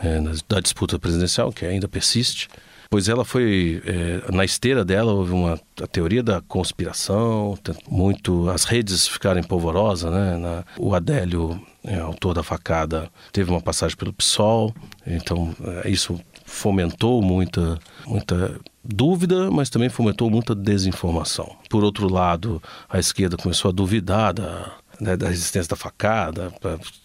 é, 0.00 0.20
da 0.48 0.60
disputa 0.60 0.98
presidencial, 0.98 1.52
que 1.52 1.66
ainda 1.66 1.88
persiste. 1.88 2.48
Pois 2.88 3.08
ela 3.08 3.24
foi, 3.24 3.82
é, 3.86 4.30
na 4.30 4.44
esteira 4.44 4.84
dela, 4.84 5.12
houve 5.12 5.32
uma 5.32 5.58
a 5.82 5.86
teoria 5.86 6.22
da 6.22 6.42
conspiração, 6.42 7.58
muito 7.88 8.50
as 8.50 8.64
redes 8.64 9.08
ficarem 9.08 9.42
polvorosas, 9.42 10.12
né? 10.12 10.36
Na, 10.36 10.64
o 10.78 10.94
Adélio, 10.94 11.58
é, 11.82 11.98
autor 11.98 12.34
da 12.34 12.42
facada, 12.42 13.10
teve 13.32 13.50
uma 13.50 13.62
passagem 13.62 13.96
pelo 13.96 14.12
PSOL, 14.12 14.74
então 15.06 15.54
é, 15.82 15.88
isso 15.88 16.20
fomentou 16.52 17.22
muita, 17.22 17.78
muita 18.06 18.60
dúvida, 18.84 19.50
mas 19.50 19.70
também 19.70 19.88
fomentou 19.88 20.28
muita 20.28 20.54
desinformação. 20.54 21.56
Por 21.68 21.82
outro 21.82 22.12
lado, 22.12 22.62
a 22.88 22.98
esquerda 22.98 23.38
começou 23.38 23.70
a 23.70 23.72
duvidar 23.72 24.34
da, 24.34 24.70
né, 25.00 25.16
da 25.16 25.28
resistência 25.28 25.70
da 25.70 25.76
facada, 25.76 26.52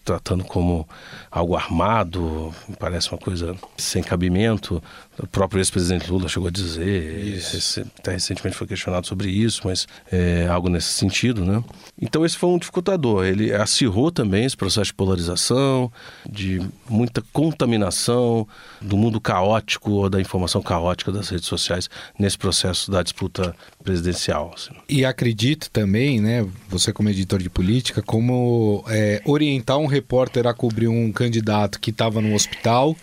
tratando 0.04 0.44
como 0.44 0.88
algo 1.32 1.56
armado, 1.56 2.54
parece 2.78 3.10
uma 3.10 3.18
coisa 3.18 3.56
sem 3.78 4.04
cabimento. 4.04 4.84
O 5.20 5.26
próprio 5.26 5.60
ex-presidente 5.60 6.12
Lula 6.12 6.30
chegou 6.30 6.48
a 6.48 6.52
dizer, 6.52 7.40
até 8.00 8.12
recentemente 8.12 8.56
foi 8.56 8.68
questionado 8.68 9.08
sobre 9.08 9.30
isso, 9.30 9.62
mas 9.66 9.88
é 10.12 10.48
algo 10.48 10.70
nesse 10.70 10.90
sentido, 10.90 11.44
né? 11.44 11.64
Então 12.00 12.24
esse 12.26 12.38
foi 12.38 12.50
um 12.50 12.58
dificultador. 12.58 13.26
Ele 13.26 13.52
acirrou 13.54 14.12
também 14.12 14.46
esse 14.46 14.56
processo 14.56 14.88
de 14.88 14.94
polarização, 14.94 15.92
de 16.30 16.62
muita 16.88 17.24
contaminação 17.34 18.48
do 18.80 18.96
mundo 18.96 19.20
caótico 19.20 19.92
ou 19.92 20.10
da 20.10 20.22
informação 20.22 20.62
caótica 20.62 21.12
das 21.12 21.30
redes 21.30 21.48
sociais 21.48 21.90
nesse 22.20 22.38
processo 22.38 22.92
da 22.92 23.02
disputa 23.02 23.56
presidencial. 23.84 24.54
Assim. 24.56 24.72
E 24.88 25.04
acredito 25.04 25.70
também, 25.72 26.22
né, 26.22 26.48
você 26.70 26.94
como 26.94 27.10
editor 27.10 27.42
de 27.42 27.50
política, 27.50 28.04
como 28.04 28.84
é, 28.88 29.22
orientar 29.26 29.78
um 29.78 29.88
repórter 29.88 30.46
a 30.46 30.54
cobrir 30.54 30.88
um 30.88 31.12
candidato 31.12 31.80
que 31.80 31.90
estava 31.90 32.22
no 32.22 32.36
hospital 32.36 32.96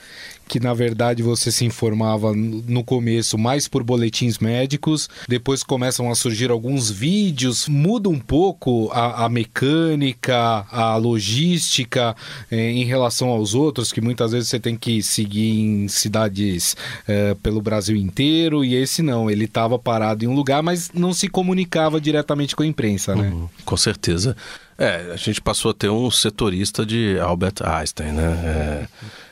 que 0.48 0.60
na 0.60 0.74
verdade 0.74 1.22
você 1.22 1.50
se 1.50 1.64
informava 1.64 2.32
no 2.34 2.84
começo 2.84 3.36
mais 3.38 3.68
por 3.68 3.82
boletins 3.82 4.38
médicos, 4.38 5.08
depois 5.28 5.62
começam 5.62 6.10
a 6.10 6.14
surgir 6.14 6.50
alguns 6.50 6.90
vídeos, 6.90 7.68
muda 7.68 8.08
um 8.08 8.18
pouco 8.18 8.90
a, 8.92 9.24
a 9.24 9.28
mecânica, 9.28 10.66
a 10.70 10.96
logística 10.96 12.14
eh, 12.50 12.70
em 12.70 12.84
relação 12.84 13.28
aos 13.28 13.54
outros, 13.54 13.92
que 13.92 14.00
muitas 14.00 14.32
vezes 14.32 14.48
você 14.48 14.60
tem 14.60 14.76
que 14.76 15.02
seguir 15.02 15.60
em 15.60 15.88
cidades 15.88 16.76
eh, 17.08 17.36
pelo 17.42 17.60
Brasil 17.60 17.96
inteiro, 17.96 18.64
e 18.64 18.74
esse 18.74 19.02
não, 19.02 19.30
ele 19.30 19.44
estava 19.44 19.78
parado 19.78 20.24
em 20.24 20.28
um 20.28 20.34
lugar, 20.34 20.62
mas 20.62 20.90
não 20.92 21.12
se 21.12 21.28
comunicava 21.28 22.00
diretamente 22.00 22.54
com 22.54 22.62
a 22.62 22.66
imprensa, 22.66 23.14
né? 23.14 23.28
Uhum, 23.28 23.48
com 23.64 23.76
certeza. 23.76 24.36
É, 24.76 25.12
a 25.12 25.16
gente 25.16 25.40
passou 25.40 25.70
a 25.70 25.74
ter 25.74 25.88
um 25.88 26.10
setorista 26.10 26.84
de 26.84 27.18
Albert 27.20 27.62
Einstein, 27.62 28.12
né? 28.12 28.22
É, 28.44 28.86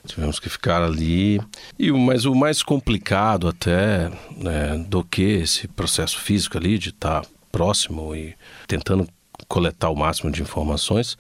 tivemos 0.06 0.38
que 0.38 0.48
ficar 0.48 0.82
ali. 0.82 1.40
E, 1.78 1.90
mas 1.92 2.24
o 2.24 2.34
mais 2.34 2.62
complicado 2.62 3.48
até 3.48 4.10
né, 4.36 4.84
do 4.88 5.04
que 5.04 5.22
esse 5.22 5.68
processo 5.68 6.18
físico 6.18 6.58
ali 6.58 6.78
de 6.78 6.90
estar 6.90 7.22
próximo 7.50 8.14
e 8.14 8.34
tentando 8.66 9.06
coletar 9.48 9.90
o 9.90 9.96
máximo 9.96 10.30
de 10.30 10.40
informações 10.40 11.18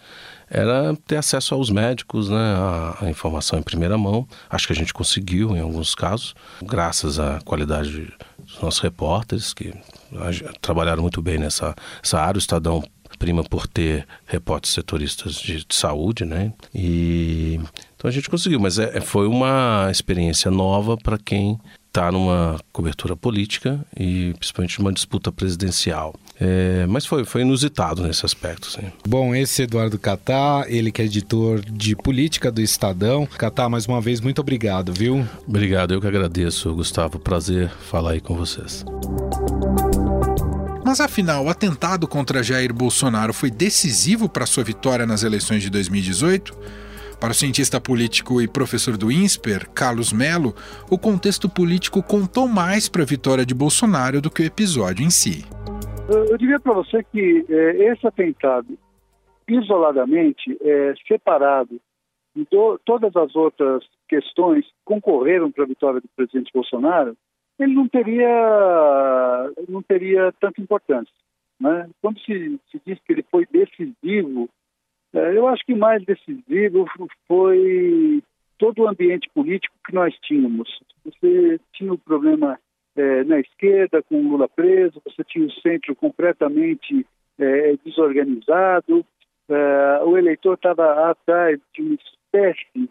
era 0.48 0.94
ter 1.06 1.16
acesso 1.16 1.54
aos 1.54 1.70
médicos, 1.70 2.28
né, 2.28 2.54
a, 3.00 3.08
informação 3.08 3.58
em 3.58 3.62
primeira 3.62 3.96
mão. 3.96 4.28
Acho 4.50 4.66
que 4.66 4.72
a 4.72 4.76
gente 4.76 4.92
conseguiu 4.92 5.56
em 5.56 5.60
alguns 5.60 5.94
casos, 5.94 6.34
graças 6.62 7.18
à 7.18 7.40
qualidade 7.44 8.12
dos 8.38 8.60
nossos 8.60 8.80
repórteres 8.80 9.54
que 9.54 9.72
trabalharam 10.60 11.02
muito 11.02 11.22
bem 11.22 11.38
nessa 11.38 11.74
essa 12.02 12.20
área. 12.20 12.36
O 12.36 12.38
Estadão 12.38 12.82
prima 13.18 13.44
por 13.44 13.66
ter 13.66 14.06
repórteres 14.26 14.74
setoristas 14.74 15.34
de, 15.34 15.64
de 15.64 15.74
saúde, 15.74 16.24
né? 16.24 16.52
E 16.74 17.60
então 17.96 18.08
a 18.08 18.12
gente 18.12 18.28
conseguiu, 18.28 18.58
mas 18.58 18.78
é, 18.78 19.00
foi 19.00 19.28
uma 19.28 19.88
experiência 19.90 20.50
nova 20.50 20.96
para 20.96 21.16
quem 21.16 21.58
está 21.86 22.10
numa 22.10 22.58
cobertura 22.72 23.14
política 23.14 23.84
e 23.96 24.34
principalmente 24.38 24.78
numa 24.80 24.92
disputa 24.92 25.30
presidencial. 25.30 26.14
É, 26.40 26.86
mas 26.88 27.06
foi, 27.06 27.24
foi 27.24 27.42
inusitado 27.42 28.02
nesse 28.02 28.24
aspecto. 28.24 28.68
Sim. 28.70 28.90
Bom, 29.06 29.34
esse 29.34 29.62
é 29.62 29.64
Eduardo 29.66 29.98
Catá, 29.98 30.64
ele 30.66 30.90
que 30.90 31.02
é 31.02 31.04
editor 31.04 31.60
de 31.60 31.94
política 31.94 32.50
do 32.50 32.60
Estadão. 32.60 33.26
Catá, 33.26 33.68
mais 33.68 33.86
uma 33.86 34.00
vez, 34.00 34.20
muito 34.20 34.40
obrigado, 34.40 34.92
viu? 34.92 35.24
Obrigado, 35.46 35.92
eu 35.92 36.00
que 36.00 36.06
agradeço, 36.06 36.74
Gustavo. 36.74 37.18
Prazer 37.18 37.68
falar 37.68 38.12
aí 38.12 38.20
com 38.20 38.34
vocês. 38.34 38.84
Mas 40.92 41.00
afinal, 41.00 41.46
o 41.46 41.48
atentado 41.48 42.06
contra 42.06 42.42
Jair 42.42 42.70
Bolsonaro 42.70 43.32
foi 43.32 43.50
decisivo 43.50 44.28
para 44.28 44.44
sua 44.44 44.62
vitória 44.62 45.06
nas 45.06 45.22
eleições 45.22 45.62
de 45.62 45.70
2018? 45.70 46.52
Para 47.18 47.30
o 47.30 47.34
cientista 47.34 47.80
político 47.80 48.42
e 48.42 48.46
professor 48.46 48.98
do 48.98 49.10
INSPER, 49.10 49.70
Carlos 49.70 50.12
Melo, 50.12 50.54
o 50.90 50.98
contexto 50.98 51.48
político 51.48 52.02
contou 52.02 52.46
mais 52.46 52.90
para 52.90 53.04
a 53.04 53.06
vitória 53.06 53.46
de 53.46 53.54
Bolsonaro 53.54 54.20
do 54.20 54.30
que 54.30 54.42
o 54.42 54.44
episódio 54.44 55.02
em 55.02 55.08
si. 55.08 55.46
Eu, 56.10 56.36
diria 56.36 56.60
para 56.60 56.74
você 56.74 57.02
que 57.04 57.42
é, 57.48 57.90
esse 57.90 58.06
atentado, 58.06 58.78
isoladamente, 59.48 60.58
é, 60.60 60.92
separado 61.08 61.80
de 62.36 62.46
todas 62.84 63.16
as 63.16 63.34
outras 63.34 63.82
questões 64.06 64.66
que 64.66 64.72
concorreram 64.84 65.50
para 65.50 65.64
a 65.64 65.68
vitória 65.68 66.02
do 66.02 66.08
presidente 66.14 66.50
Bolsonaro, 66.52 67.16
ele 67.58 67.74
não 67.74 67.88
teria, 67.88 69.50
não 69.68 69.82
teria 69.82 70.32
tanta 70.40 70.60
importância. 70.60 71.14
Né? 71.60 71.88
Quando 72.00 72.18
se, 72.20 72.58
se 72.70 72.80
diz 72.84 72.98
que 73.00 73.12
ele 73.12 73.24
foi 73.30 73.46
decisivo 73.46 74.48
É, 75.14 75.36
eu 75.36 75.46
acho 75.46 75.62
que 75.66 75.74
mais 75.74 76.02
decisivo 76.04 76.86
foi 77.28 78.22
todo 78.58 78.82
o 78.82 78.88
ambiente 78.88 79.28
político 79.34 79.74
que 79.86 79.94
nós 79.94 80.14
tínhamos. 80.22 80.80
Você 81.04 81.60
tinha 81.74 81.92
o 81.92 81.98
problema 81.98 82.58
é, 82.96 83.24
na 83.24 83.38
esquerda, 83.38 84.02
com 84.02 84.28
Lula 84.28 84.48
preso, 84.48 85.02
você 85.04 85.22
tinha 85.24 85.46
o 85.46 85.52
centro 85.60 85.94
completamente 85.94 87.06
é, 87.38 87.76
desorganizado, 87.84 89.04
é, 89.48 90.02
o 90.04 90.16
eleitor 90.16 90.54
estava 90.54 91.10
atrás 91.10 91.60
de 91.74 91.82
uma 91.82 91.94
espécie 91.94 92.88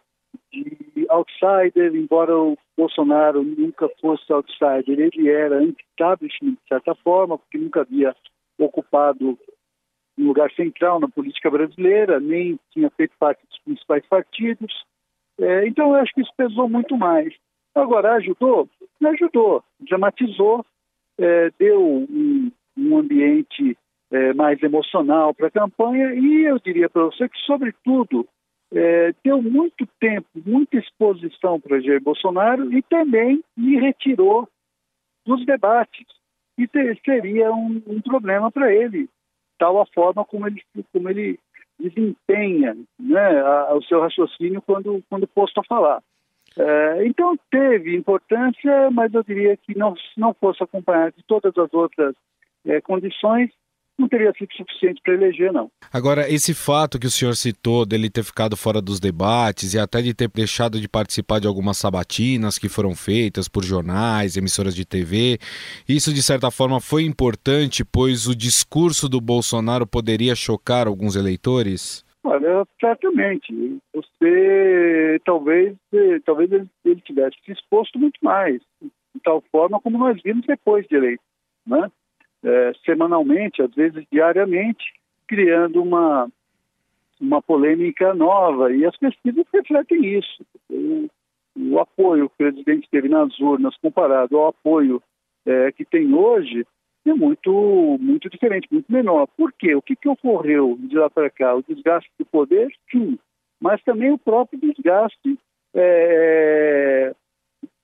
de 0.52 1.06
outsider, 1.10 1.96
embora 1.96 2.36
o 2.38 2.58
Bolsonaro 2.78 3.44
nunca 3.44 3.90
fosse 4.00 4.32
outsider, 4.32 5.00
ele 5.00 5.30
era 5.30 5.58
anti-establishment, 5.58 6.54
de 6.54 6.68
certa 6.68 6.94
forma, 6.96 7.38
porque 7.38 7.58
nunca 7.58 7.82
havia 7.82 8.16
ocupado 8.58 9.38
um 10.18 10.28
lugar 10.28 10.52
central 10.52 11.00
na 11.00 11.08
política 11.08 11.50
brasileira, 11.50 12.20
nem 12.20 12.60
tinha 12.72 12.90
feito 12.92 13.14
parte 13.18 13.46
dos 13.48 13.60
principais 13.60 14.06
partidos. 14.08 14.74
É, 15.40 15.68
então, 15.68 15.90
eu 15.90 15.96
acho 15.96 16.14
que 16.14 16.22
isso 16.22 16.32
pesou 16.36 16.70
muito 16.70 16.98
mais. 16.98 17.34
Agora, 17.74 18.16
ajudou? 18.16 18.70
Ajudou, 19.04 19.64
dramatizou, 19.80 20.66
é, 21.18 21.50
deu 21.58 21.82
um, 21.82 22.52
um 22.78 22.98
ambiente 22.98 23.78
é, 24.12 24.34
mais 24.34 24.62
emocional 24.62 25.34
para 25.34 25.48
a 25.48 25.52
campanha 25.52 26.14
e 26.14 26.44
eu 26.44 26.60
diria 26.60 26.90
para 26.90 27.06
você 27.06 27.28
que, 27.30 27.38
sobretudo, 27.46 28.28
é, 28.74 29.14
deu 29.24 29.42
muito 29.42 29.86
tempo, 30.00 30.28
muita 30.46 30.78
exposição 30.78 31.60
para 31.60 31.82
Jair 31.82 32.02
Bolsonaro 32.02 32.72
e 32.74 32.82
também 32.82 33.44
me 33.56 33.80
retirou 33.80 34.48
dos 35.26 35.46
debates. 35.46 36.08
E 36.58 36.70
seria 37.04 37.52
um, 37.52 37.82
um 37.88 38.02
problema 38.02 38.52
para 38.52 38.74
ele, 38.74 39.10
tal 39.58 39.82
a 39.82 39.86
forma 39.88 40.24
como 40.24 40.48
ele, 40.48 40.62
como 40.92 41.10
ele 41.10 41.40
desempenha 41.80 42.78
né, 43.00 43.40
a, 43.42 43.74
o 43.74 43.84
seu 43.84 44.00
raciocínio 44.00 44.62
quando, 44.62 45.04
quando 45.10 45.28
posto 45.28 45.60
a 45.60 45.64
falar. 45.64 46.02
É, 46.58 47.06
então 47.06 47.38
teve 47.50 47.96
importância, 47.96 48.92
mas 48.92 49.14
eu 49.14 49.24
diria 49.24 49.56
que 49.58 49.78
não, 49.78 49.96
se 49.96 50.20
não 50.20 50.34
fosse 50.34 50.62
acompanhado 50.62 51.16
de 51.18 51.24
todas 51.24 51.58
as 51.58 51.74
outras 51.74 52.14
é, 52.66 52.82
condições, 52.82 53.50
não 54.02 54.10
teria 54.10 54.34
sido 54.38 54.52
suficiente 54.54 55.02
para 55.04 55.14
eleger, 55.14 55.54
não. 55.54 55.70
Agora, 55.94 56.30
esse 56.30 56.54
fato 56.54 57.00
que 57.00 57.08
o 57.08 57.12
senhor 57.12 57.36
citou 57.36 57.86
dele 57.86 58.10
ter 58.10 58.24
ficado 58.24 58.58
fora 58.58 58.82
dos 58.82 59.00
debates 59.00 59.74
e 59.74 59.80
até 59.80 60.02
de 60.02 60.14
ter 60.14 60.30
deixado 60.30 60.80
de 60.80 60.90
participar 60.90 61.40
de 61.40 61.48
algumas 61.48 61.78
sabatinas 61.78 62.58
que 62.58 62.68
foram 62.68 62.96
feitas 62.96 63.48
por 63.48 63.64
jornais, 63.64 64.36
emissoras 64.36 64.76
de 64.76 64.86
TV, 64.86 65.38
isso 65.88 66.14
de 66.14 66.22
certa 66.22 66.50
forma 66.52 66.82
foi 66.82 67.04
importante, 67.04 67.86
pois 67.86 68.28
o 68.28 68.36
discurso 68.36 69.08
do 69.08 69.22
Bolsonaro 69.22 69.86
poderia 69.86 70.36
chocar 70.36 70.88
alguns 70.88 71.16
eleitores? 71.16 72.04
Olha, 72.24 72.66
certamente. 72.80 73.80
Você 73.94 75.20
talvez, 75.26 75.76
talvez 76.26 76.52
ele, 76.52 76.68
ele 76.86 77.02
tivesse 77.02 77.36
se 77.46 77.52
exposto 77.52 77.98
muito 77.98 78.20
mais, 78.22 78.62
de 78.82 79.22
tal 79.24 79.44
forma 79.52 79.80
como 79.80 79.98
nós 79.98 80.22
vimos 80.24 80.46
depois 80.46 80.88
de 80.88 80.96
eleito, 80.96 81.24
né? 81.66 81.90
É, 82.44 82.74
semanalmente, 82.84 83.62
às 83.62 83.74
vezes 83.74 84.06
diariamente, 84.12 84.84
criando 85.28 85.82
uma 85.82 86.28
uma 87.20 87.40
polêmica 87.40 88.16
nova 88.16 88.74
e 88.74 88.84
as 88.84 88.98
pesquisas 88.98 89.46
refletem 89.54 90.18
isso. 90.18 90.44
O, 90.68 91.08
o 91.56 91.80
apoio 91.80 92.28
que 92.30 92.34
o 92.34 92.38
presidente 92.38 92.90
teve 92.90 93.08
nas 93.08 93.40
urnas 93.40 93.78
comparado 93.78 94.36
ao 94.38 94.48
apoio 94.48 95.02
é, 95.46 95.72
que 95.72 95.86
tem 95.86 96.14
hoje 96.14 96.66
é 97.06 97.14
muito, 97.14 97.98
muito 98.00 98.30
diferente, 98.30 98.68
muito 98.72 98.92
menor. 98.92 99.28
Por 99.38 99.52
quê? 99.54 99.76
O 99.76 99.82
que, 99.82 99.96
que 99.96 100.10
ocorreu 100.10 100.78
de 100.80 100.98
lá 100.98 101.10
para 101.10 101.30
cá? 101.30 101.56
O 101.56 101.64
desgaste 101.64 102.12
do 102.18 102.26
poder, 102.26 102.72
sim, 102.92 103.18
mas 103.60 103.82
também 103.84 104.12
o 104.12 104.18
próprio 104.18 104.60
desgaste 104.60 105.38
é, 105.74 107.14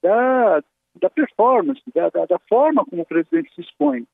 da, 0.01 0.63
da 0.99 1.09
performance, 1.09 1.81
da, 1.93 2.09
da, 2.09 2.25
da, 2.25 2.39
forma 2.47 2.85
como 2.85 3.01
o 3.01 3.05
presidente 3.05 3.53
se 3.55 3.61
expõe. 3.61 4.05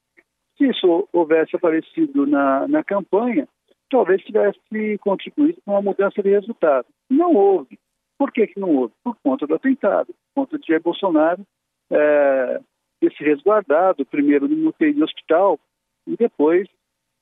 Se 0.58 0.66
isso 0.70 1.08
houvesse 1.12 1.56
aparecido 1.56 2.26
na, 2.26 2.68
na 2.68 2.84
campanha, 2.84 3.48
talvez 3.90 4.24
tivesse 4.24 4.60
contribuído 5.00 5.62
com 5.66 5.72
uma 5.72 5.82
mudança 5.82 6.22
de 6.22 6.30
resultado. 6.30 6.86
Não 7.10 7.34
houve. 7.36 7.80
Por 8.18 8.32
que, 8.32 8.48
que 8.48 8.60
não 8.60 8.76
houve? 8.76 8.94
Por 9.04 9.16
conta 9.24 9.46
do 9.46 9.56
atentado, 9.56 10.14
por 10.34 10.44
conta 10.44 10.58
de 10.58 10.68
Jair 10.68 10.82
Bolsonaro 10.82 11.46
é, 11.92 12.62
ter 13.00 13.14
se 13.14 13.24
resguardado, 13.24 14.06
primeiro 14.06 14.48
no 14.48 14.70
UTI 14.70 14.94
de 14.94 15.04
hospital 15.04 15.60
e 16.08 16.16
depois 16.16 16.68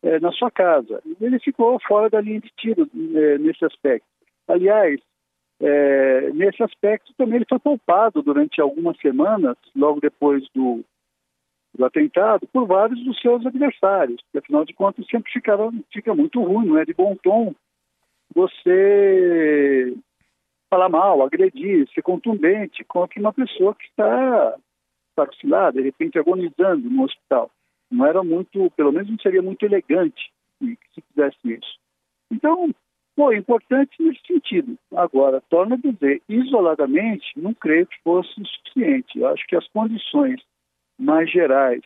é, 0.04 0.20
na 0.20 0.32
sua 0.32 0.52
casa. 0.52 1.02
Ele 1.20 1.40
ficou 1.40 1.80
fora 1.88 2.10
da 2.10 2.22
linha 2.22 2.40
de 2.40 2.52
tiro 2.58 2.90
é, 3.16 3.38
nesse 3.38 3.64
aspecto. 3.66 4.08
Aliás, 4.48 5.00
é, 5.60 6.32
nesse 6.34 6.62
aspecto 6.64 7.14
também 7.18 7.38
ele 7.38 7.46
foi 7.48 7.60
poupado 7.60 8.22
durante 8.22 8.60
algumas 8.60 8.98
semanas, 9.00 9.56
logo 9.76 10.00
depois 10.00 10.44
do, 10.56 10.84
do 11.78 11.86
atentado, 11.86 12.48
por 12.48 12.68
vários 12.68 13.04
dos 13.04 13.20
seus 13.22 13.46
adversários, 13.46 14.22
porque 14.24 14.40
afinal 14.40 14.66
de 14.66 14.74
contas 14.74 15.06
sempre 15.08 15.32
fica 15.32 16.14
muito 16.14 16.44
ruim, 16.44 16.68
não 16.68 16.78
é 16.78 16.86
de 16.86 16.94
bom 16.94 17.16
tom 17.16 17.54
você 18.34 19.94
falar 20.70 20.90
mal, 20.90 21.22
agredir, 21.22 21.88
ser 21.94 22.02
contundente 22.02 22.84
contra 22.86 23.20
uma 23.20 23.34
pessoa 23.34 23.76
que 23.76 23.86
está 23.86 24.56
vacilar, 25.16 25.74
de 25.74 25.82
repente 25.82 26.18
agonizando 26.18 26.90
no 26.90 27.04
hospital. 27.04 27.52
Não 27.90 28.06
era 28.06 28.24
muito, 28.24 28.72
pelo 28.72 28.92
menos 28.92 29.10
não 29.10 29.20
seria 29.20 29.42
muito 29.42 29.66
elegante 29.66 30.32
se 30.60 31.02
fizesse 31.10 31.54
isso. 31.54 31.80
Então, 32.32 32.74
foi 33.16 33.36
importante 33.36 33.92
nesse 34.00 34.22
sentido. 34.26 34.78
Agora, 34.96 35.44
torno 35.50 35.74
a 35.74 35.78
dizer, 35.78 36.22
isoladamente, 36.30 37.28
não 37.36 37.54
creio 37.54 37.86
que 37.86 38.02
fosse 38.04 38.30
suficiente. 38.34 39.20
Eu 39.20 39.28
acho 39.28 39.46
que 39.48 39.56
as 39.56 39.68
condições 39.70 40.42
mais 41.02 41.30
gerais, 41.32 41.82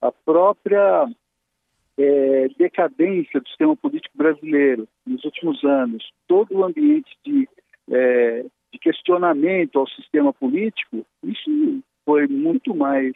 a 0.00 0.10
própria 0.10 1.08
é, 1.96 2.48
decadência 2.58 3.40
do 3.40 3.48
sistema 3.48 3.76
político 3.76 4.16
brasileiro 4.16 4.88
nos 5.06 5.24
últimos 5.24 5.62
anos, 5.64 6.04
todo 6.26 6.56
o 6.56 6.64
ambiente 6.64 7.16
de, 7.24 7.48
é, 7.90 8.44
de 8.72 8.78
questionamento 8.78 9.78
ao 9.78 9.88
sistema 9.88 10.32
político, 10.32 11.06
isso 11.22 11.80
foi 12.04 12.26
muito 12.26 12.74
mais 12.74 13.14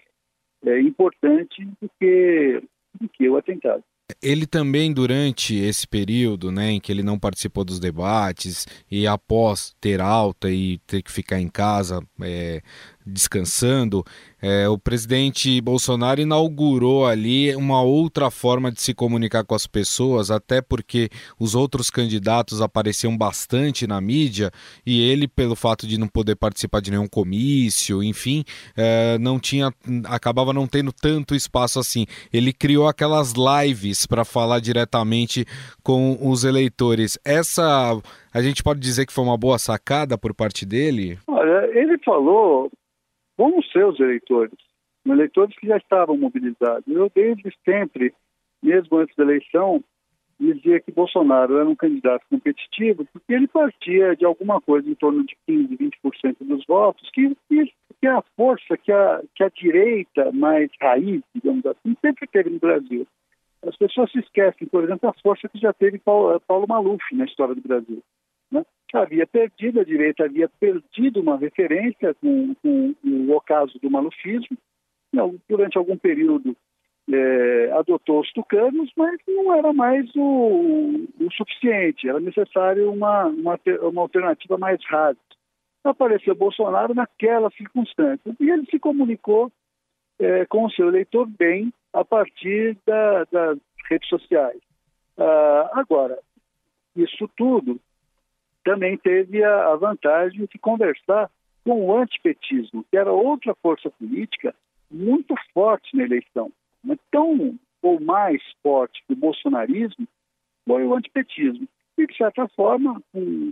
é, 0.65 0.81
importante 0.81 1.65
do 1.81 1.91
que, 1.99 2.63
do 3.01 3.09
que 3.09 3.29
o 3.29 3.37
atentado. 3.37 3.83
Ele 4.23 4.47
também, 4.47 4.93
durante 4.93 5.55
esse 5.55 5.87
período 5.87 6.51
né, 6.51 6.73
em 6.73 6.81
que 6.81 6.91
ele 6.91 7.03
não 7.03 7.19
participou 7.19 7.65
dos 7.65 7.79
debates 7.79 8.67
e 8.91 9.07
após 9.07 9.75
ter 9.81 10.01
alta 10.01 10.51
e 10.51 10.79
ter 10.79 11.03
que 11.03 11.13
ficar 11.13 11.41
em 11.41 11.49
casa 11.49 12.03
é, 12.21 12.61
descansando, 13.07 14.05
é, 14.43 14.69
o 14.69 14.79
presidente 14.79 15.61
Bolsonaro 15.61 16.21
inaugurou 16.21 17.07
ali 17.07 17.55
uma 17.55 17.83
outra 17.83 18.31
forma 18.31 18.71
de 18.73 18.81
se 18.81 18.95
comunicar 18.95 19.45
com 19.45 19.55
as 19.55 19.67
pessoas, 19.67 20.31
até 20.31 20.63
porque 20.63 21.09
os 21.39 21.55
outros 21.55 21.91
candidatos 21.91 22.61
apareciam 22.61 23.17
bastante 23.17 23.87
na 23.87 24.01
mídia 24.01 24.51
e 24.87 25.01
ele, 25.03 25.29
pelo 25.29 25.55
fato 25.55 25.87
de 25.87 25.99
não 25.99 26.09
poder 26.09 26.37
participar 26.37 26.81
de 26.81 26.91
nenhum 26.91 27.09
comício, 27.09 28.03
enfim, 28.03 28.45
é, 28.77 29.19
não 29.19 29.39
tinha, 29.39 29.73
acabava 30.07 30.53
não 30.53 30.67
tendo 30.67 30.93
tanto 30.93 31.35
espaço 31.35 31.79
assim. 31.79 32.07
Ele 32.33 32.53
criou 32.53 32.89
aquelas 32.89 33.35
lives 33.35 34.07
para 34.07 34.25
falar 34.25 34.61
diretamente 34.61 35.45
com 35.83 36.19
os 36.21 36.45
eleitores. 36.45 37.19
Essa 37.25 38.01
a 38.33 38.41
gente 38.41 38.63
pode 38.63 38.81
dizer 38.81 39.07
que 39.07 39.13
foi 39.13 39.25
uma 39.25 39.37
boa 39.37 39.59
sacada 39.59 40.17
por 40.17 40.33
parte 40.33 40.65
dele? 40.65 41.19
Olha, 41.27 41.67
ele 41.77 41.99
falou 41.99 42.71
com 43.41 43.59
os 43.59 43.73
seus 43.73 43.99
eleitores, 43.99 44.53
eleitores 45.07 45.57
que 45.57 45.67
já 45.67 45.79
estavam 45.79 46.15
mobilizados. 46.15 46.87
Eu, 46.87 47.11
desde 47.15 47.51
sempre, 47.65 48.13
mesmo 48.63 48.99
antes 48.99 49.17
da 49.17 49.23
eleição, 49.25 49.83
dizia 50.39 50.79
que 50.79 50.93
Bolsonaro 50.93 51.57
era 51.57 51.67
um 51.67 51.75
candidato 51.75 52.23
competitivo 52.29 53.07
porque 53.11 53.33
ele 53.33 53.49
partia 53.49 54.15
de 54.15 54.27
alguma 54.27 54.61
coisa 54.61 54.87
em 54.87 54.95
torno 54.95 55.25
de 55.25 55.35
15%, 55.49 55.91
20% 56.05 56.37
dos 56.43 56.67
votos, 56.67 57.09
que, 57.15 57.35
que 57.49 58.07
é 58.07 58.11
a 58.11 58.23
força 58.37 58.77
que 58.77 58.93
a, 58.93 59.23
que 59.35 59.43
a 59.43 59.49
direita 59.49 60.31
mais 60.33 60.71
raiz, 60.79 61.23
digamos 61.35 61.65
assim, 61.65 61.97
sempre 62.03 62.27
teve 62.27 62.51
no 62.51 62.59
Brasil. 62.59 63.07
As 63.67 63.77
pessoas 63.79 64.13
se 64.13 64.19
esquecem, 64.19 64.69
por 64.69 64.85
exemplo, 64.85 65.11
da 65.11 65.19
força 65.23 65.49
que 65.49 65.59
já 65.59 65.73
teve 65.73 65.99
Paulo, 65.99 66.39
Paulo 66.41 66.67
Maluf 66.69 67.03
na 67.13 67.25
história 67.25 67.55
do 67.55 67.63
Brasil 67.63 68.03
havia 68.97 69.27
perdido, 69.27 69.81
a 69.81 69.85
direita 69.85 70.25
havia 70.25 70.49
perdido 70.49 71.21
uma 71.21 71.37
referência 71.37 72.15
com, 72.15 72.55
com, 72.57 72.95
com 72.95 73.09
o 73.09 73.37
ocaso 73.37 73.79
do 73.81 73.91
malufismo. 73.91 74.57
Durante 75.49 75.77
algum 75.77 75.97
período 75.97 76.57
é, 77.13 77.73
adotou 77.73 78.21
os 78.21 78.33
tucanos, 78.33 78.91
mas 78.97 79.19
não 79.27 79.53
era 79.55 79.73
mais 79.73 80.09
o, 80.15 81.07
o 81.21 81.33
suficiente, 81.33 82.09
era 82.09 82.21
necessário 82.21 82.93
uma, 82.93 83.27
uma, 83.27 83.59
uma 83.83 84.03
alternativa 84.03 84.57
mais 84.57 84.81
rasa. 84.87 85.19
Apareceu 85.83 86.35
Bolsonaro 86.35 86.95
naquela 86.95 87.51
circunstância 87.51 88.35
e 88.39 88.51
ele 88.51 88.67
se 88.67 88.79
comunicou 88.79 89.51
é, 90.19 90.45
com 90.47 90.67
o 90.67 90.71
seu 90.71 90.89
eleitor 90.89 91.27
bem 91.27 91.73
a 91.93 92.05
partir 92.05 92.77
da, 92.87 93.25
das 93.25 93.59
redes 93.89 94.09
sociais. 94.09 94.61
Ah, 95.19 95.71
agora, 95.75 96.19
isso 96.95 97.29
tudo 97.37 97.81
também 98.65 98.97
teve 98.97 99.43
a, 99.43 99.75
vantagem 99.77 100.47
de 100.47 100.59
conversar 100.59 101.31
com 101.65 101.87
o 101.87 101.97
antipetismo, 101.97 102.85
que 102.91 102.97
era 102.97 103.13
outra 103.13 103.55
força 103.63 103.91
política 103.91 104.55
muito 104.91 105.35
forte 105.53 105.97
na 105.97 106.05
eleição, 106.05 106.51
mas 106.83 106.99
tão 107.11 107.59
ou 107.83 108.01
mais 108.01 108.43
forte 108.63 109.03
que 109.07 109.13
o 109.13 109.17
bolsonarismo 109.17 110.07
foi 110.67 110.85
o 110.85 110.95
antipetismo. 110.95 111.67
E, 111.97 112.07
de 112.07 112.17
certa 112.17 112.49
forma, 112.49 113.03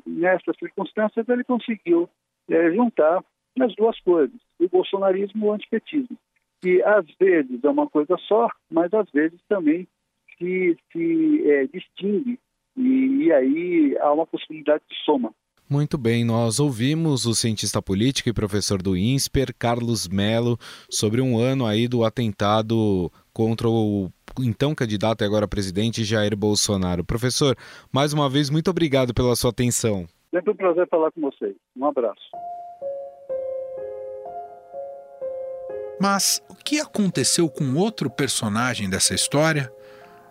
nessas 0.06 0.56
circunstâncias, 0.58 1.28
ele 1.28 1.44
conseguiu 1.44 2.08
é, 2.48 2.70
juntar 2.72 3.22
as 3.60 3.74
duas 3.74 3.98
coisas, 4.00 4.36
o 4.58 4.68
bolsonarismo 4.68 5.44
e 5.44 5.48
o 5.48 5.52
antipetismo. 5.52 6.16
Que 6.60 6.82
às 6.82 7.06
vezes 7.20 7.62
é 7.62 7.68
uma 7.68 7.88
coisa 7.88 8.16
só, 8.26 8.48
mas 8.70 8.92
às 8.92 9.10
vezes 9.10 9.40
também 9.48 9.86
se, 10.38 10.76
se 10.92 11.50
é, 11.50 11.66
distingue 11.66 12.38
e, 12.78 13.24
e 13.24 13.32
aí 13.32 13.98
há 14.00 14.12
uma 14.12 14.26
possibilidade 14.26 14.82
de 14.88 14.96
soma. 15.04 15.32
Muito 15.68 15.98
bem, 15.98 16.24
nós 16.24 16.58
ouvimos 16.58 17.26
o 17.26 17.34
cientista 17.34 17.82
político 17.82 18.30
e 18.30 18.32
professor 18.32 18.80
do 18.80 18.96
INSPER, 18.96 19.54
Carlos 19.58 20.08
Melo, 20.08 20.56
sobre 20.88 21.20
um 21.20 21.38
ano 21.38 21.66
aí 21.66 21.86
do 21.86 22.04
atentado 22.04 23.12
contra 23.34 23.68
o 23.68 24.10
então 24.40 24.74
candidato 24.74 25.22
e 25.22 25.26
agora 25.26 25.46
presidente 25.46 26.04
Jair 26.04 26.34
Bolsonaro. 26.34 27.04
Professor, 27.04 27.54
mais 27.92 28.14
uma 28.14 28.30
vez, 28.30 28.48
muito 28.48 28.70
obrigado 28.70 29.12
pela 29.12 29.36
sua 29.36 29.50
atenção. 29.50 30.06
Sempre 30.30 30.52
um 30.52 30.56
prazer 30.56 30.88
falar 30.88 31.10
com 31.12 31.20
vocês. 31.20 31.54
Um 31.76 31.84
abraço. 31.84 32.30
Mas 36.00 36.42
o 36.48 36.54
que 36.54 36.80
aconteceu 36.80 37.48
com 37.50 37.74
outro 37.74 38.08
personagem 38.08 38.88
dessa 38.88 39.14
história? 39.14 39.70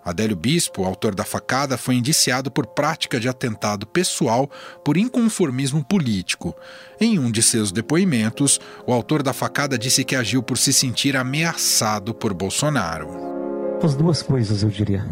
Adélio 0.08 0.38
Bispo, 0.38 0.86
autor 0.86 1.14
da 1.14 1.26
facada, 1.26 1.78
foi 1.78 1.96
indiciado 1.96 2.50
por 2.50 2.66
prática 2.66 3.20
de 3.20 3.28
atentado 3.28 3.86
pessoal 3.86 4.50
por 4.82 4.96
inconformismo 4.96 5.84
político. 5.84 6.56
Em 6.98 7.20
um 7.20 7.30
de 7.30 7.44
seus 7.44 7.74
depoimentos, 7.74 8.58
o 8.86 8.94
autor 8.94 9.22
da 9.22 9.34
facada 9.34 9.78
disse 9.78 10.06
que 10.06 10.16
agiu 10.16 10.42
por 10.42 10.58
se 10.58 10.72
sentir 10.72 11.18
ameaçado 11.18 12.14
por 12.14 12.34
Bolsonaro. 12.34 13.10
As 13.84 13.96
duas 13.96 14.22
coisas, 14.22 14.64
eu 14.64 14.70
diria. 14.70 15.06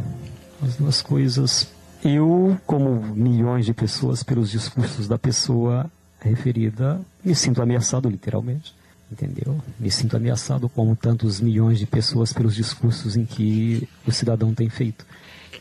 As 0.63 0.77
duas 0.77 1.01
coisas. 1.01 1.67
Eu, 2.01 2.58
como 2.65 3.01
milhões 3.01 3.65
de 3.65 3.73
pessoas, 3.73 4.23
pelos 4.23 4.49
discursos 4.49 5.10
da 5.10 5.17
pessoa 5.17 5.91
referida, 6.21 7.01
me 7.21 7.36
sinto 7.36 7.62
ameaçado, 7.62 8.10
literalmente 8.10 8.73
entendeu? 9.11 9.61
Me 9.79 9.91
sinto 9.91 10.17
ameaçado 10.17 10.67
como 10.69 10.95
tantos 10.95 11.39
milhões 11.39 11.79
de 11.79 11.85
pessoas 11.85 12.33
pelos 12.33 12.55
discursos 12.55 13.15
em 13.15 13.25
que 13.25 13.87
o 14.05 14.11
cidadão 14.11 14.53
tem 14.53 14.69
feito. 14.69 15.05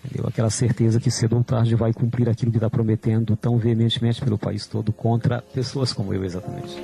Entendeu? 0.05 0.27
Aquela 0.29 0.51
certeza 0.51 1.01
que 1.01 1.11
cedo 1.11 1.37
ou 1.37 1.45
tarde 1.45 1.75
vai 1.75 1.93
cumprir 1.93 2.29
aquilo 2.29 2.51
que 2.51 2.59
está 2.59 2.69
prometendo 2.69 3.37
tão 3.37 3.59
veementemente 3.59 4.21
pelo 4.21 4.39
país 4.39 4.67
todo 4.67 4.93
contra 4.93 5.41
pessoas 5.41 5.93
como 5.93 6.13
eu, 6.13 6.25
exatamente. 6.25 6.77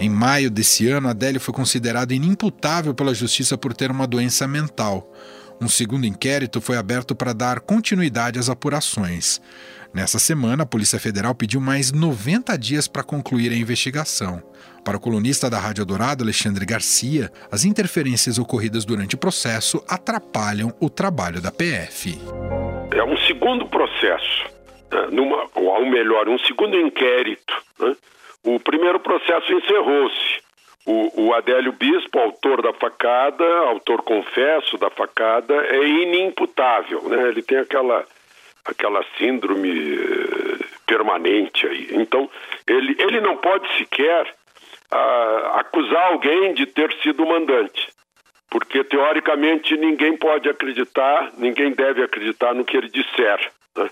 Em 0.00 0.08
maio 0.08 0.50
desse 0.50 0.88
ano, 0.88 1.08
Adélio 1.08 1.40
foi 1.40 1.52
considerado 1.52 2.12
inimputável 2.12 2.94
pela 2.94 3.12
justiça 3.12 3.58
por 3.58 3.74
ter 3.74 3.90
uma 3.90 4.06
doença 4.06 4.46
mental. 4.46 5.12
Um 5.60 5.68
segundo 5.68 6.06
inquérito 6.06 6.60
foi 6.60 6.76
aberto 6.76 7.14
para 7.14 7.32
dar 7.32 7.60
continuidade 7.60 8.38
às 8.38 8.48
apurações. 8.48 9.40
Nessa 9.92 10.18
semana, 10.18 10.62
a 10.62 10.66
Polícia 10.66 11.00
Federal 11.00 11.34
pediu 11.34 11.60
mais 11.60 11.90
90 11.90 12.56
dias 12.56 12.86
para 12.86 13.02
concluir 13.02 13.50
a 13.50 13.56
investigação. 13.56 14.42
Para 14.84 14.96
o 14.96 15.00
colunista 15.00 15.50
da 15.50 15.58
Rádio 15.58 15.84
Dourado, 15.84 16.22
Alexandre 16.22 16.64
Garcia, 16.64 17.30
as 17.50 17.64
interferências 17.64 18.38
ocorridas 18.38 18.84
durante 18.84 19.14
o 19.16 19.18
processo 19.18 19.82
atrapalham 19.88 20.72
o 20.80 20.88
trabalho 20.88 21.40
da 21.40 21.50
PF. 21.50 22.18
É 22.92 23.02
um 23.02 23.16
segundo 23.26 23.66
processo, 23.66 24.44
né? 24.92 25.08
Numa, 25.10 25.46
ou 25.54 25.90
melhor, 25.90 26.28
um 26.28 26.38
segundo 26.38 26.78
inquérito. 26.78 27.54
Né? 27.80 27.96
O 28.44 28.60
primeiro 28.60 29.00
processo 29.00 29.52
encerrou-se. 29.52 30.47
O, 30.86 31.26
o, 31.26 31.34
Adélio 31.34 31.72
Bispo, 31.72 32.18
autor 32.18 32.62
da 32.62 32.72
facada, 32.72 33.44
autor 33.44 34.02
confesso 34.02 34.78
da 34.78 34.88
facada, 34.88 35.54
é 35.66 35.86
inimputável. 35.86 37.02
Né? 37.08 37.28
Ele 37.28 37.42
tem 37.42 37.58
aquela, 37.58 38.06
aquela 38.64 39.04
síndrome 39.18 39.96
eh, 39.96 40.64
permanente 40.86 41.66
aí. 41.66 41.88
Então, 41.92 42.30
ele, 42.66 42.96
ele 42.98 43.20
não 43.20 43.36
pode 43.36 43.68
sequer 43.76 44.34
a, 44.90 45.60
acusar 45.60 46.12
alguém 46.12 46.54
de 46.54 46.66
ter 46.66 46.92
sido 47.02 47.26
mandante. 47.26 47.88
Porque, 48.50 48.82
teoricamente, 48.82 49.76
ninguém 49.76 50.16
pode 50.16 50.48
acreditar, 50.48 51.32
ninguém 51.36 51.72
deve 51.72 52.02
acreditar 52.02 52.54
no 52.54 52.64
que 52.64 52.76
ele 52.76 52.88
disser. 52.88 53.50
Né? 53.76 53.90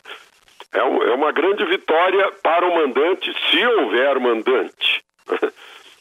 É, 0.73 0.83
um, 0.83 1.03
é, 1.03 1.15
uma 1.15 1.33
grande 1.33 1.65
vitória 1.65 2.33
para 2.43 2.67
o 2.67 2.75
mandante, 2.75 3.33
se 3.51 3.67
houver 3.67 4.19
mandante. 4.19 5.05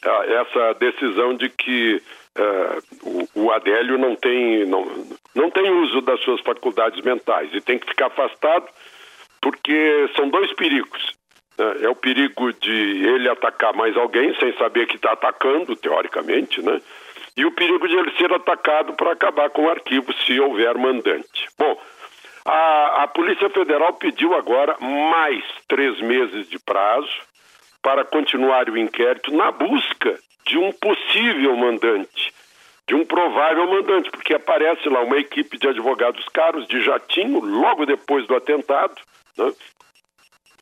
Essa 0.08 0.74
decisão 0.74 1.34
de 1.34 1.48
que 1.48 2.02
uh, 2.38 3.28
o, 3.34 3.46
o, 3.46 3.52
Adélio 3.52 3.98
não 3.98 4.14
tem, 4.14 4.64
não, 4.66 4.86
não 5.34 5.50
tem 5.50 5.70
uso 5.70 6.00
das 6.00 6.20
suas 6.20 6.40
faculdades 6.40 7.02
mentais 7.02 7.50
e 7.52 7.60
tem 7.60 7.78
que 7.78 7.88
ficar 7.88 8.06
afastado, 8.06 8.66
porque 9.40 10.08
são 10.14 10.28
dois 10.28 10.52
perigos. 10.52 11.14
Né? 11.58 11.76
É 11.82 11.88
o 11.88 11.94
perigo 11.94 12.52
de 12.52 13.06
ele 13.06 13.28
atacar 13.28 13.74
mais 13.74 13.96
alguém 13.96 14.34
sem 14.38 14.52
saber 14.56 14.86
que 14.86 14.96
está 14.96 15.12
atacando, 15.12 15.74
teoricamente, 15.76 16.62
né? 16.62 16.80
E 17.36 17.44
o 17.44 17.52
perigo 17.52 17.86
de 17.86 17.94
ele 17.94 18.10
ser 18.16 18.32
atacado 18.32 18.94
para 18.94 19.12
acabar 19.12 19.50
com 19.50 19.66
o 19.66 19.70
arquivo, 19.70 20.12
se 20.24 20.40
houver 20.40 20.78
mandante. 20.78 21.48
Bom, 21.58 21.78
a, 22.46 23.02
a 23.02 23.08
Polícia 23.08 23.50
Federal 23.50 23.92
pediu 23.94 24.34
agora 24.34 24.76
mais 24.80 25.44
três 25.68 26.00
meses 26.00 26.48
de 26.48 26.58
prazo 26.58 27.10
para 27.86 28.04
continuar 28.04 28.68
o 28.68 28.76
inquérito 28.76 29.32
na 29.32 29.52
busca 29.52 30.18
de 30.44 30.58
um 30.58 30.72
possível 30.72 31.56
mandante, 31.56 32.34
de 32.84 32.96
um 32.96 33.04
provável 33.04 33.64
mandante, 33.70 34.10
porque 34.10 34.34
aparece 34.34 34.88
lá 34.88 35.02
uma 35.02 35.18
equipe 35.18 35.56
de 35.56 35.68
advogados 35.68 36.28
caros 36.30 36.66
de 36.66 36.82
jatinho 36.82 37.38
logo 37.38 37.86
depois 37.86 38.26
do 38.26 38.34
atentado, 38.34 38.96
né? 39.38 39.52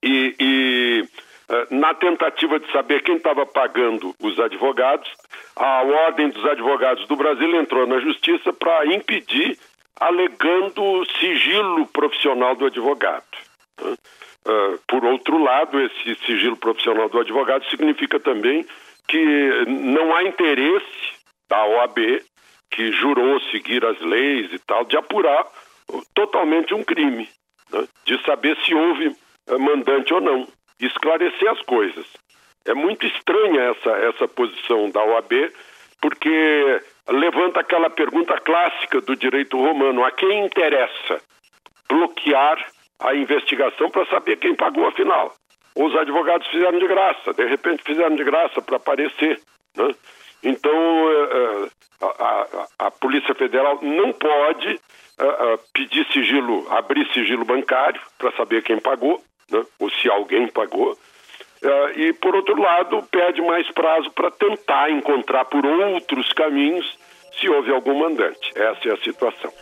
e, 0.03 0.37
e 0.39 1.09
eh, 1.49 1.67
na 1.71 1.95
tentativa 1.95 2.61
de 2.61 2.71
saber 2.71 3.03
quem 3.03 3.17
estava 3.17 3.47
pagando 3.47 4.15
os 4.21 4.39
advogados, 4.39 5.11
a 5.57 5.83
Ordem 5.83 6.29
dos 6.29 6.45
Advogados 6.45 7.07
do 7.07 7.17
Brasil 7.17 7.57
entrou 7.57 7.87
na 7.87 8.01
justiça 8.01 8.53
para 8.53 8.85
impedir, 8.85 9.59
alegando 9.99 11.07
sigilo 11.19 11.87
profissional 11.87 12.55
do 12.55 12.67
advogado. 12.67 13.25
Uh, 14.47 14.79
por 14.87 15.05
outro 15.05 15.43
lado, 15.43 15.81
esse 15.81 16.15
sigilo 16.27 16.57
profissional 16.57 17.09
do 17.09 17.21
advogado 17.21 17.65
significa 17.71 18.21
também 18.21 18.67
que 19.09 19.65
não 19.67 20.15
há 20.15 20.25
interesse 20.25 21.15
da 21.49 21.65
OAB, 21.67 21.99
que 22.71 22.93
jurou 22.93 23.41
seguir 23.51 23.85
as 23.85 24.01
leis 24.01 24.53
e 24.53 24.59
tal, 24.59 24.85
de 24.85 24.97
apurar 24.97 25.47
totalmente 26.15 26.75
um 26.75 26.83
crime, 26.83 27.29
né? 27.71 27.87
de 28.05 28.23
saber 28.25 28.57
se 28.65 28.75
houve 28.75 29.15
eh, 29.49 29.59
mandante 29.59 30.13
ou 30.13 30.21
não, 30.21 30.49
esclarecer 30.81 31.51
as 31.51 31.61
coisas. 31.63 32.07
É 32.67 32.75
muito 32.75 33.07
estranha 33.07 33.61
essa, 33.71 33.91
essa 33.91 34.29
posição 34.29 34.91
da 34.91 35.05
OAB, 35.05 35.53
porque 36.01 36.83
levanta 37.09 37.61
aquela 37.61 37.91
pergunta 37.91 38.41
clássica 38.41 39.01
do 39.03 39.15
direito 39.15 39.57
romano: 39.57 40.05
a 40.05 40.11
quem 40.11 40.47
interessa 40.47 41.21
bloquear 41.89 42.67
a 43.01 43.15
investigação 43.15 43.91
para 43.91 44.07
saber 44.07 44.37
quem 44.37 44.55
pagou 44.55 44.87
afinal? 44.87 45.33
Os 45.77 45.95
advogados 45.97 46.47
fizeram 46.49 46.79
de 46.79 46.87
graça, 46.87 47.33
de 47.33 47.45
repente 47.47 47.83
fizeram 47.83 48.15
de 48.15 48.25
graça 48.25 48.63
para 48.63 48.77
aparecer. 48.77 49.41
Né? 49.77 49.89
Então, 50.43 50.73
eh, 50.73 51.29
eh, 51.33 51.69
a, 52.03 52.25
a, 52.25 52.87
a, 52.87 52.91
Polícia 52.91 53.35
Federal 53.35 53.79
não 53.83 54.13
pode 54.13 54.79
pedir 55.73 56.05
sigilo, 56.13 56.67
abrir 56.71 57.07
sigilo 57.13 57.45
bancário 57.45 58.01
para 58.19 58.33
saber 58.33 58.63
quem 58.63 58.79
pagou, 58.81 59.23
né? 59.51 59.65
ou 59.79 59.91
se 59.91 60.11
alguém 60.11 60.49
pagou. 60.49 60.97
E, 61.97 62.13
por 62.15 62.35
outro 62.35 62.61
lado, 62.61 63.03
pede 63.11 63.41
mais 63.41 63.71
prazo 63.71 64.11
para 64.11 64.31
tentar 64.31 64.91
encontrar 64.91 65.47
por 65.47 65.65
outros 65.65 66.31
caminhos 66.33 66.99
se 67.41 67.49
houve 67.49 67.73
algum 67.73 67.95
mandante. 67.95 68.53
Essa 68.55 68.89
é 68.89 68.93
a 68.93 68.97
situação. 68.99 69.53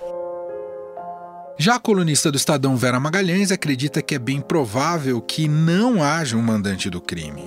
Já 1.58 1.76
a 1.76 1.78
colunista 1.78 2.30
do 2.30 2.36
Estadão 2.36 2.76
Vera 2.76 2.98
Magalhães 2.98 3.52
acredita 3.52 4.02
que 4.02 4.14
é 4.14 4.18
bem 4.18 4.40
provável 4.40 5.20
que 5.20 5.46
não 5.46 6.02
haja 6.02 6.36
um 6.36 6.42
mandante 6.42 6.88
do 6.88 7.00
crime. 7.00 7.42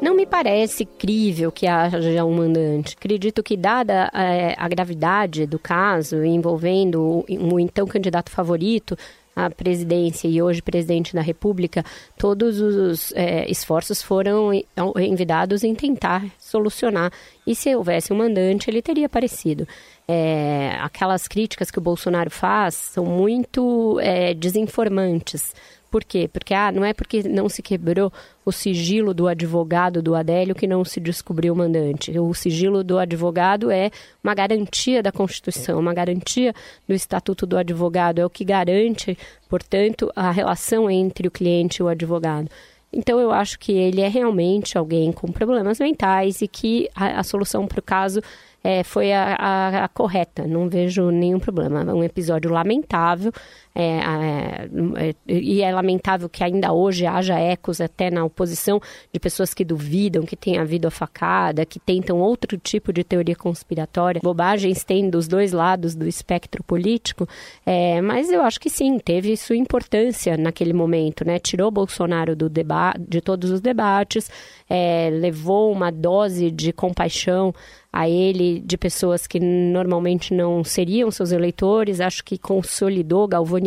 Não 0.00 0.14
me 0.14 0.26
parece 0.26 0.84
crível 0.84 1.52
que 1.52 1.66
haja 1.66 2.24
um 2.24 2.34
mandante. 2.34 2.96
Acredito 2.98 3.42
que, 3.42 3.56
dada 3.56 4.10
é, 4.12 4.54
a 4.58 4.68
gravidade 4.68 5.46
do 5.46 5.58
caso 5.58 6.24
envolvendo 6.24 7.24
um 7.28 7.60
então 7.60 7.86
candidato 7.86 8.30
favorito, 8.30 8.96
a 9.36 9.50
presidência 9.50 10.26
e 10.26 10.40
hoje 10.40 10.62
presidente 10.62 11.14
da 11.14 11.20
República, 11.20 11.84
todos 12.18 12.58
os 12.58 13.12
é, 13.12 13.48
esforços 13.50 14.02
foram 14.02 14.50
envidados 14.98 15.62
em 15.62 15.74
tentar 15.74 16.24
solucionar. 16.38 17.12
E 17.46 17.54
se 17.54 17.76
houvesse 17.76 18.14
um 18.14 18.16
mandante, 18.16 18.70
ele 18.70 18.80
teria 18.80 19.04
aparecido. 19.04 19.68
É, 20.08 20.78
aquelas 20.80 21.28
críticas 21.28 21.70
que 21.70 21.78
o 21.78 21.82
Bolsonaro 21.82 22.30
faz 22.30 22.74
são 22.74 23.04
muito 23.04 24.00
é, 24.00 24.32
desinformantes. 24.32 25.54
Por 25.90 26.04
quê? 26.04 26.28
Porque 26.30 26.52
ah, 26.52 26.70
não 26.72 26.84
é 26.84 26.92
porque 26.92 27.22
não 27.22 27.48
se 27.48 27.62
quebrou 27.62 28.12
o 28.44 28.52
sigilo 28.52 29.14
do 29.14 29.28
advogado 29.28 30.02
do 30.02 30.14
Adélio 30.14 30.54
que 30.54 30.66
não 30.66 30.84
se 30.84 31.00
descobriu 31.00 31.54
o 31.54 31.56
mandante. 31.56 32.16
O 32.18 32.34
sigilo 32.34 32.82
do 32.82 32.98
advogado 32.98 33.70
é 33.70 33.90
uma 34.22 34.34
garantia 34.34 35.02
da 35.02 35.12
Constituição, 35.12 35.78
uma 35.78 35.94
garantia 35.94 36.54
do 36.86 36.94
Estatuto 36.94 37.46
do 37.46 37.56
Advogado, 37.56 38.20
é 38.20 38.26
o 38.26 38.30
que 38.30 38.44
garante, 38.44 39.16
portanto, 39.48 40.10
a 40.14 40.30
relação 40.30 40.90
entre 40.90 41.28
o 41.28 41.30
cliente 41.30 41.80
e 41.80 41.82
o 41.82 41.88
advogado. 41.88 42.48
Então, 42.92 43.20
eu 43.20 43.30
acho 43.30 43.58
que 43.58 43.72
ele 43.72 44.00
é 44.00 44.08
realmente 44.08 44.78
alguém 44.78 45.12
com 45.12 45.30
problemas 45.30 45.78
mentais 45.78 46.40
e 46.40 46.48
que 46.48 46.88
a, 46.94 47.20
a 47.20 47.22
solução 47.22 47.66
para 47.66 47.80
o 47.80 47.82
caso 47.82 48.22
é, 48.62 48.82
foi 48.82 49.12
a, 49.12 49.36
a, 49.38 49.84
a, 49.84 49.88
correta. 49.88 50.46
Não 50.46 50.68
vejo 50.68 51.10
nenhum 51.10 51.38
problema. 51.38 51.82
É 51.82 51.94
um 51.94 52.02
episódio 52.02 52.50
lamentável. 52.50 53.30
É, 53.78 54.68
é, 54.96 55.14
e 55.28 55.60
é 55.60 55.70
lamentável 55.70 56.30
que 56.30 56.42
ainda 56.42 56.72
hoje 56.72 57.04
haja 57.04 57.38
ecos 57.38 57.78
até 57.78 58.10
na 58.10 58.24
oposição 58.24 58.80
de 59.12 59.20
pessoas 59.20 59.52
que 59.52 59.66
duvidam 59.66 60.24
que 60.24 60.34
tenha 60.34 60.62
havido 60.62 60.88
a 60.88 60.90
facada, 60.90 61.66
que 61.66 61.78
tentam 61.78 62.18
outro 62.18 62.56
tipo 62.56 62.90
de 62.90 63.04
teoria 63.04 63.36
conspiratória. 63.36 64.22
Bobagens 64.24 64.82
tem 64.82 65.10
dos 65.10 65.28
dois 65.28 65.52
lados 65.52 65.94
do 65.94 66.08
espectro 66.08 66.64
político, 66.64 67.28
é, 67.66 68.00
mas 68.00 68.30
eu 68.30 68.40
acho 68.40 68.58
que 68.58 68.70
sim, 68.70 68.98
teve 68.98 69.36
sua 69.36 69.56
importância 69.56 70.38
naquele 70.38 70.72
momento, 70.72 71.22
né? 71.22 71.38
Tirou 71.38 71.70
Bolsonaro 71.70 72.34
do 72.34 72.48
debate, 72.48 73.00
de 73.06 73.20
todos 73.20 73.50
os 73.50 73.60
debates, 73.60 74.30
é, 74.70 75.10
levou 75.12 75.70
uma 75.70 75.90
dose 75.92 76.50
de 76.50 76.72
compaixão 76.72 77.54
a 77.92 78.08
ele 78.08 78.60
de 78.60 78.76
pessoas 78.76 79.26
que 79.26 79.40
normalmente 79.40 80.34
não 80.34 80.62
seriam 80.62 81.10
seus 81.10 81.32
eleitores, 81.32 81.98
acho 81.98 82.22
que 82.22 82.36
consolidou, 82.36 83.26
galvanizou 83.26 83.65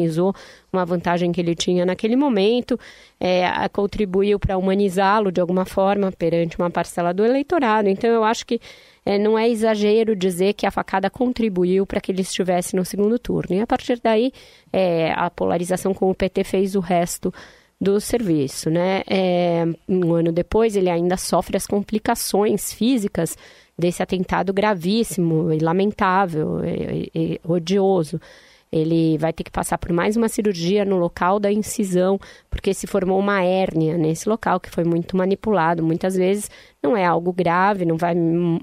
uma 0.71 0.85
vantagem 0.85 1.31
que 1.31 1.41
ele 1.41 1.55
tinha 1.55 1.85
naquele 1.85 2.15
momento, 2.15 2.79
é, 3.19 3.67
contribuiu 3.69 4.39
para 4.39 4.57
humanizá-lo 4.57 5.31
de 5.31 5.41
alguma 5.41 5.65
forma 5.65 6.11
perante 6.11 6.57
uma 6.57 6.69
parcela 6.69 7.13
do 7.13 7.25
eleitorado. 7.25 7.89
Então 7.89 8.09
eu 8.09 8.23
acho 8.23 8.45
que 8.45 8.61
é, 9.05 9.17
não 9.17 9.37
é 9.37 9.49
exagero 9.49 10.15
dizer 10.15 10.53
que 10.53 10.65
a 10.65 10.71
facada 10.71 11.09
contribuiu 11.09 11.85
para 11.85 11.99
que 11.99 12.11
ele 12.11 12.21
estivesse 12.21 12.75
no 12.75 12.85
segundo 12.85 13.17
turno. 13.17 13.55
E 13.55 13.59
a 13.59 13.67
partir 13.67 13.99
daí, 14.03 14.31
é, 14.71 15.11
a 15.15 15.29
polarização 15.29 15.93
com 15.93 16.09
o 16.11 16.15
PT 16.15 16.43
fez 16.43 16.75
o 16.75 16.79
resto 16.79 17.33
do 17.81 17.99
serviço, 17.99 18.69
né? 18.69 19.01
É, 19.09 19.65
um 19.87 20.13
ano 20.13 20.31
depois, 20.31 20.75
ele 20.75 20.89
ainda 20.89 21.15
sofre 21.15 21.55
as 21.55 21.65
complicações 21.65 22.73
físicas 22.73 23.37
desse 23.77 24.03
atentado 24.03 24.51
gravíssimo 24.51 25.53
e 25.53 25.59
lamentável 25.59 26.59
e, 26.65 27.09
e, 27.15 27.41
odioso. 27.43 28.19
Ele 28.71 29.17
vai 29.17 29.33
ter 29.33 29.43
que 29.43 29.51
passar 29.51 29.77
por 29.77 29.91
mais 29.91 30.15
uma 30.15 30.29
cirurgia 30.29 30.85
no 30.85 30.97
local 30.97 31.39
da 31.39 31.51
incisão, 31.51 32.19
porque 32.49 32.73
se 32.73 32.85
formou 32.85 33.19
uma 33.19 33.43
hérnia 33.43 33.97
nesse 33.97 34.29
local 34.29 34.59
que 34.59 34.69
foi 34.69 34.83
muito 34.83 35.17
manipulado. 35.17 35.83
Muitas 35.83 36.15
vezes 36.15 36.51
não 36.81 36.95
é 36.95 37.03
algo 37.03 37.33
grave, 37.33 37.85
não 37.85 37.97
vai 37.97 38.13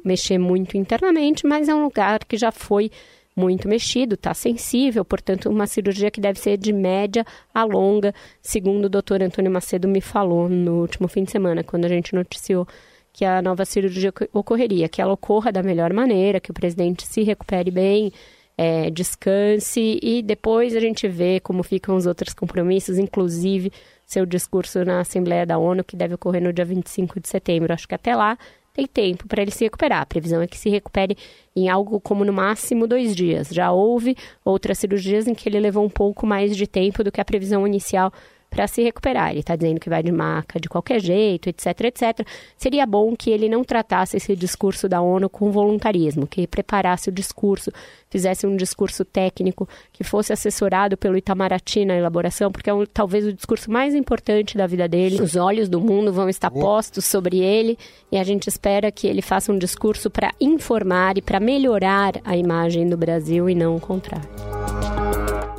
mexer 0.04 0.38
muito 0.38 0.76
internamente, 0.76 1.46
mas 1.46 1.68
é 1.68 1.74
um 1.74 1.82
lugar 1.82 2.24
que 2.24 2.36
já 2.36 2.52
foi 2.52 2.90
muito 3.36 3.68
mexido, 3.68 4.14
está 4.14 4.32
sensível, 4.32 5.04
portanto, 5.04 5.50
uma 5.50 5.66
cirurgia 5.66 6.10
que 6.10 6.20
deve 6.20 6.38
ser 6.38 6.56
de 6.56 6.72
média 6.72 7.22
a 7.52 7.64
longa, 7.64 8.14
segundo 8.40 8.86
o 8.86 8.88
doutor 8.88 9.22
Antônio 9.22 9.52
Macedo 9.52 9.86
me 9.86 10.00
falou 10.00 10.48
no 10.48 10.80
último 10.80 11.06
fim 11.06 11.22
de 11.22 11.32
semana, 11.32 11.62
quando 11.62 11.84
a 11.84 11.88
gente 11.88 12.14
noticiou 12.14 12.66
que 13.12 13.24
a 13.24 13.42
nova 13.42 13.64
cirurgia 13.66 14.12
ocorreria, 14.32 14.88
que 14.88 15.02
ela 15.02 15.12
ocorra 15.12 15.52
da 15.52 15.62
melhor 15.62 15.92
maneira, 15.92 16.40
que 16.40 16.50
o 16.50 16.54
presidente 16.54 17.06
se 17.06 17.22
recupere 17.22 17.70
bem, 17.70 18.10
é, 18.56 18.90
descanse 18.90 19.98
e 20.02 20.22
depois 20.22 20.74
a 20.74 20.80
gente 20.80 21.06
vê 21.06 21.40
como 21.40 21.62
ficam 21.62 21.96
os 21.96 22.06
outros 22.06 22.32
compromissos, 22.32 22.98
inclusive 22.98 23.70
seu 24.06 24.24
discurso 24.24 24.84
na 24.84 25.00
Assembleia 25.00 25.44
da 25.44 25.58
ONU, 25.58 25.84
que 25.84 25.96
deve 25.96 26.14
ocorrer 26.14 26.42
no 26.42 26.52
dia 26.52 26.64
25 26.64 27.20
de 27.20 27.28
setembro. 27.28 27.72
Acho 27.72 27.88
que 27.88 27.94
até 27.94 28.14
lá 28.14 28.38
tem 28.72 28.86
tempo 28.86 29.26
para 29.26 29.42
ele 29.42 29.50
se 29.50 29.64
recuperar. 29.64 30.02
A 30.02 30.06
previsão 30.06 30.40
é 30.40 30.46
que 30.46 30.58
se 30.58 30.68
recupere 30.68 31.16
em 31.54 31.68
algo 31.68 31.98
como 31.98 32.24
no 32.24 32.32
máximo 32.32 32.86
dois 32.86 33.16
dias. 33.16 33.48
Já 33.48 33.72
houve 33.72 34.16
outras 34.44 34.78
cirurgias 34.78 35.26
em 35.26 35.34
que 35.34 35.48
ele 35.48 35.58
levou 35.58 35.84
um 35.84 35.90
pouco 35.90 36.26
mais 36.26 36.56
de 36.56 36.66
tempo 36.66 37.02
do 37.02 37.10
que 37.10 37.20
a 37.20 37.24
previsão 37.24 37.66
inicial 37.66 38.12
para 38.56 38.66
se 38.66 38.82
recuperar. 38.82 39.32
Ele 39.32 39.40
está 39.40 39.54
dizendo 39.54 39.78
que 39.78 39.90
vai 39.90 40.02
de 40.02 40.10
maca 40.10 40.58
de 40.58 40.66
qualquer 40.66 40.98
jeito, 40.98 41.50
etc, 41.50 41.66
etc. 41.84 42.26
Seria 42.56 42.86
bom 42.86 43.14
que 43.14 43.28
ele 43.28 43.50
não 43.50 43.62
tratasse 43.62 44.16
esse 44.16 44.34
discurso 44.34 44.88
da 44.88 45.02
ONU 45.02 45.28
com 45.28 45.50
voluntarismo, 45.50 46.26
que 46.26 46.46
preparasse 46.46 47.10
o 47.10 47.12
discurso, 47.12 47.70
fizesse 48.08 48.46
um 48.46 48.56
discurso 48.56 49.04
técnico, 49.04 49.68
que 49.92 50.02
fosse 50.02 50.32
assessorado 50.32 50.96
pelo 50.96 51.18
Itamaraty 51.18 51.84
na 51.84 51.96
elaboração, 51.96 52.50
porque 52.50 52.70
é 52.70 52.72
um, 52.72 52.86
talvez 52.86 53.26
o 53.26 53.32
discurso 53.32 53.70
mais 53.70 53.94
importante 53.94 54.56
da 54.56 54.66
vida 54.66 54.88
dele. 54.88 55.20
Os 55.20 55.36
olhos 55.36 55.68
do 55.68 55.78
mundo 55.78 56.10
vão 56.10 56.26
estar 56.26 56.50
postos 56.50 57.04
sobre 57.04 57.40
ele 57.40 57.76
e 58.10 58.16
a 58.16 58.24
gente 58.24 58.46
espera 58.46 58.90
que 58.90 59.06
ele 59.06 59.20
faça 59.20 59.52
um 59.52 59.58
discurso 59.58 60.08
para 60.08 60.32
informar 60.40 61.18
e 61.18 61.22
para 61.22 61.38
melhorar 61.38 62.14
a 62.24 62.34
imagem 62.34 62.88
do 62.88 62.96
Brasil 62.96 63.50
e 63.50 63.54
não 63.54 63.76
o 63.76 63.80
contrário. 63.80 64.55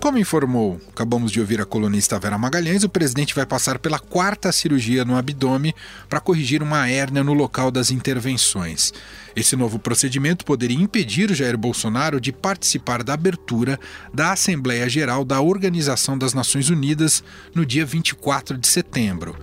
Como 0.07 0.19
informou, 0.19 0.79
acabamos 0.89 1.33
de 1.33 1.41
ouvir 1.41 1.59
a 1.59 1.65
colunista 1.65 2.17
Vera 2.17 2.37
Magalhães, 2.37 2.81
o 2.85 2.87
presidente 2.87 3.35
vai 3.35 3.45
passar 3.45 3.77
pela 3.77 3.99
quarta 3.99 4.53
cirurgia 4.53 5.03
no 5.03 5.17
abdômen 5.17 5.73
para 6.07 6.21
corrigir 6.21 6.63
uma 6.63 6.89
hérnia 6.89 7.25
no 7.25 7.33
local 7.33 7.69
das 7.69 7.91
intervenções. 7.91 8.93
Esse 9.35 9.57
novo 9.57 9.77
procedimento 9.77 10.45
poderia 10.45 10.81
impedir 10.81 11.33
Jair 11.35 11.57
Bolsonaro 11.57 12.21
de 12.21 12.31
participar 12.31 13.03
da 13.03 13.15
abertura 13.15 13.77
da 14.13 14.31
Assembleia 14.31 14.87
Geral 14.87 15.25
da 15.25 15.41
Organização 15.41 16.17
das 16.17 16.33
Nações 16.33 16.69
Unidas 16.69 17.21
no 17.53 17.65
dia 17.65 17.85
24 17.85 18.57
de 18.57 18.65
setembro. 18.65 19.35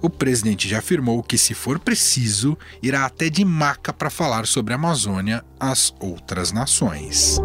O 0.00 0.08
presidente 0.08 0.66
já 0.66 0.78
afirmou 0.78 1.22
que, 1.22 1.36
se 1.36 1.52
for 1.52 1.78
preciso, 1.78 2.56
irá 2.82 3.04
até 3.04 3.28
de 3.28 3.44
maca 3.44 3.92
para 3.92 4.08
falar 4.08 4.46
sobre 4.46 4.72
a 4.72 4.76
Amazônia 4.76 5.44
às 5.60 5.92
outras 6.00 6.52
nações. 6.52 7.38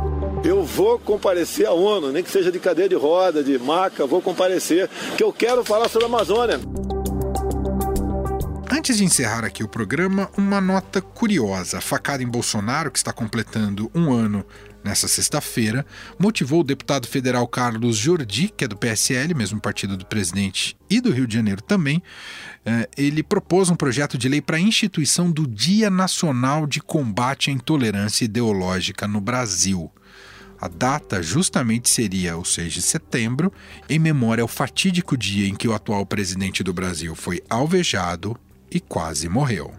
Eu 0.44 0.64
vou 0.66 0.98
comparecer 0.98 1.68
à 1.68 1.72
ONU, 1.72 2.12
nem 2.12 2.24
que 2.24 2.32
seja 2.32 2.52
de 2.52 2.60
cadeira 2.60 2.90
de 2.90 2.96
roda, 2.96 3.44
de 3.44 3.60
maca, 3.60 4.08
vou 4.08 4.22
comparecer, 4.22 4.90
que 5.16 5.24
eu 5.24 5.32
quero 5.32 5.64
falar 5.64 5.88
sobre 5.88 6.06
a 6.06 6.08
Amazônia. 6.08 6.60
Antes 8.72 8.98
de 8.98 9.04
encerrar 9.04 9.46
aqui 9.46 9.64
o 9.64 9.68
programa, 9.68 10.32
uma 10.36 10.60
nota 10.60 11.00
curiosa. 11.00 11.78
A 11.78 11.82
facada 11.82 12.24
em 12.24 12.28
Bolsonaro, 12.28 12.90
que 12.90 12.98
está 12.98 13.14
completando 13.14 13.92
um 13.94 14.12
ano 14.12 14.44
nessa 14.84 15.08
sexta-feira, 15.08 15.86
motivou 16.18 16.62
o 16.62 16.64
deputado 16.64 17.08
federal 17.08 17.48
Carlos 17.48 17.98
Jordi, 17.98 18.52
que 18.58 18.64
é 18.64 18.68
do 18.68 18.76
PSL, 18.76 19.36
mesmo 19.36 19.62
partido 19.62 19.96
do 19.96 20.08
presidente, 20.08 20.76
e 20.90 21.00
do 21.00 21.12
Rio 21.12 21.28
de 21.28 21.36
Janeiro 21.36 21.62
também. 21.62 22.02
Eh, 22.66 22.90
ele 22.98 23.22
propôs 23.22 23.70
um 23.70 23.76
projeto 23.76 24.18
de 24.18 24.28
lei 24.28 24.42
para 24.42 24.58
a 24.58 24.60
instituição 24.60 25.30
do 25.30 25.46
Dia 25.46 25.92
Nacional 25.92 26.66
de 26.66 26.82
Combate 26.82 27.52
à 27.52 27.54
Intolerância 27.54 28.26
Ideológica 28.26 29.08
no 29.08 29.22
Brasil. 29.22 29.92
A 30.62 30.68
data 30.68 31.24
justamente 31.24 31.90
seria 31.90 32.38
o 32.38 32.46
6 32.46 32.74
de 32.74 32.82
setembro, 32.84 33.52
em 33.90 33.98
memória 33.98 34.44
ao 34.44 34.48
fatídico 34.48 35.18
dia 35.18 35.48
em 35.48 35.56
que 35.56 35.68
o 35.68 35.74
atual 35.74 36.06
presidente 36.06 36.64
do 36.64 36.72
Brasil 36.72 37.16
foi 37.16 37.42
alvejado 37.50 38.38
e 38.70 38.80
quase 38.80 39.28
morreu. 39.28 39.74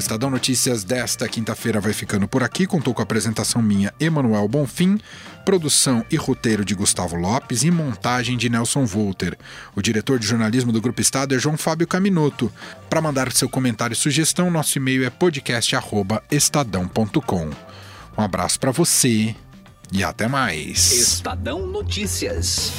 O 0.00 0.02
Estadão 0.02 0.30
Notícias 0.30 0.82
desta 0.82 1.28
quinta-feira 1.28 1.78
vai 1.78 1.92
ficando 1.92 2.26
por 2.26 2.42
aqui. 2.42 2.66
Contou 2.66 2.94
com 2.94 3.02
a 3.02 3.04
apresentação 3.04 3.60
minha, 3.60 3.92
Emanuel 4.00 4.48
Bonfim 4.48 4.98
produção 5.44 6.02
e 6.10 6.16
roteiro 6.16 6.64
de 6.64 6.74
Gustavo 6.74 7.16
Lopes 7.16 7.64
e 7.64 7.70
montagem 7.70 8.38
de 8.38 8.48
Nelson 8.48 8.86
Volter. 8.86 9.36
O 9.76 9.82
diretor 9.82 10.18
de 10.18 10.26
jornalismo 10.26 10.72
do 10.72 10.80
Grupo 10.80 11.02
Estado 11.02 11.34
é 11.34 11.38
João 11.38 11.58
Fábio 11.58 11.86
Caminoto. 11.86 12.50
Para 12.88 13.02
mandar 13.02 13.30
seu 13.32 13.48
comentário 13.48 13.92
e 13.92 13.96
sugestão, 13.96 14.50
nosso 14.50 14.78
e-mail 14.78 15.04
é 15.04 15.10
podcast@estadão.com. 15.10 17.50
Um 18.16 18.22
abraço 18.22 18.58
para 18.58 18.70
você 18.70 19.36
e 19.92 20.02
até 20.02 20.26
mais. 20.28 20.92
Estadão 20.92 21.66
Notícias. 21.66 22.72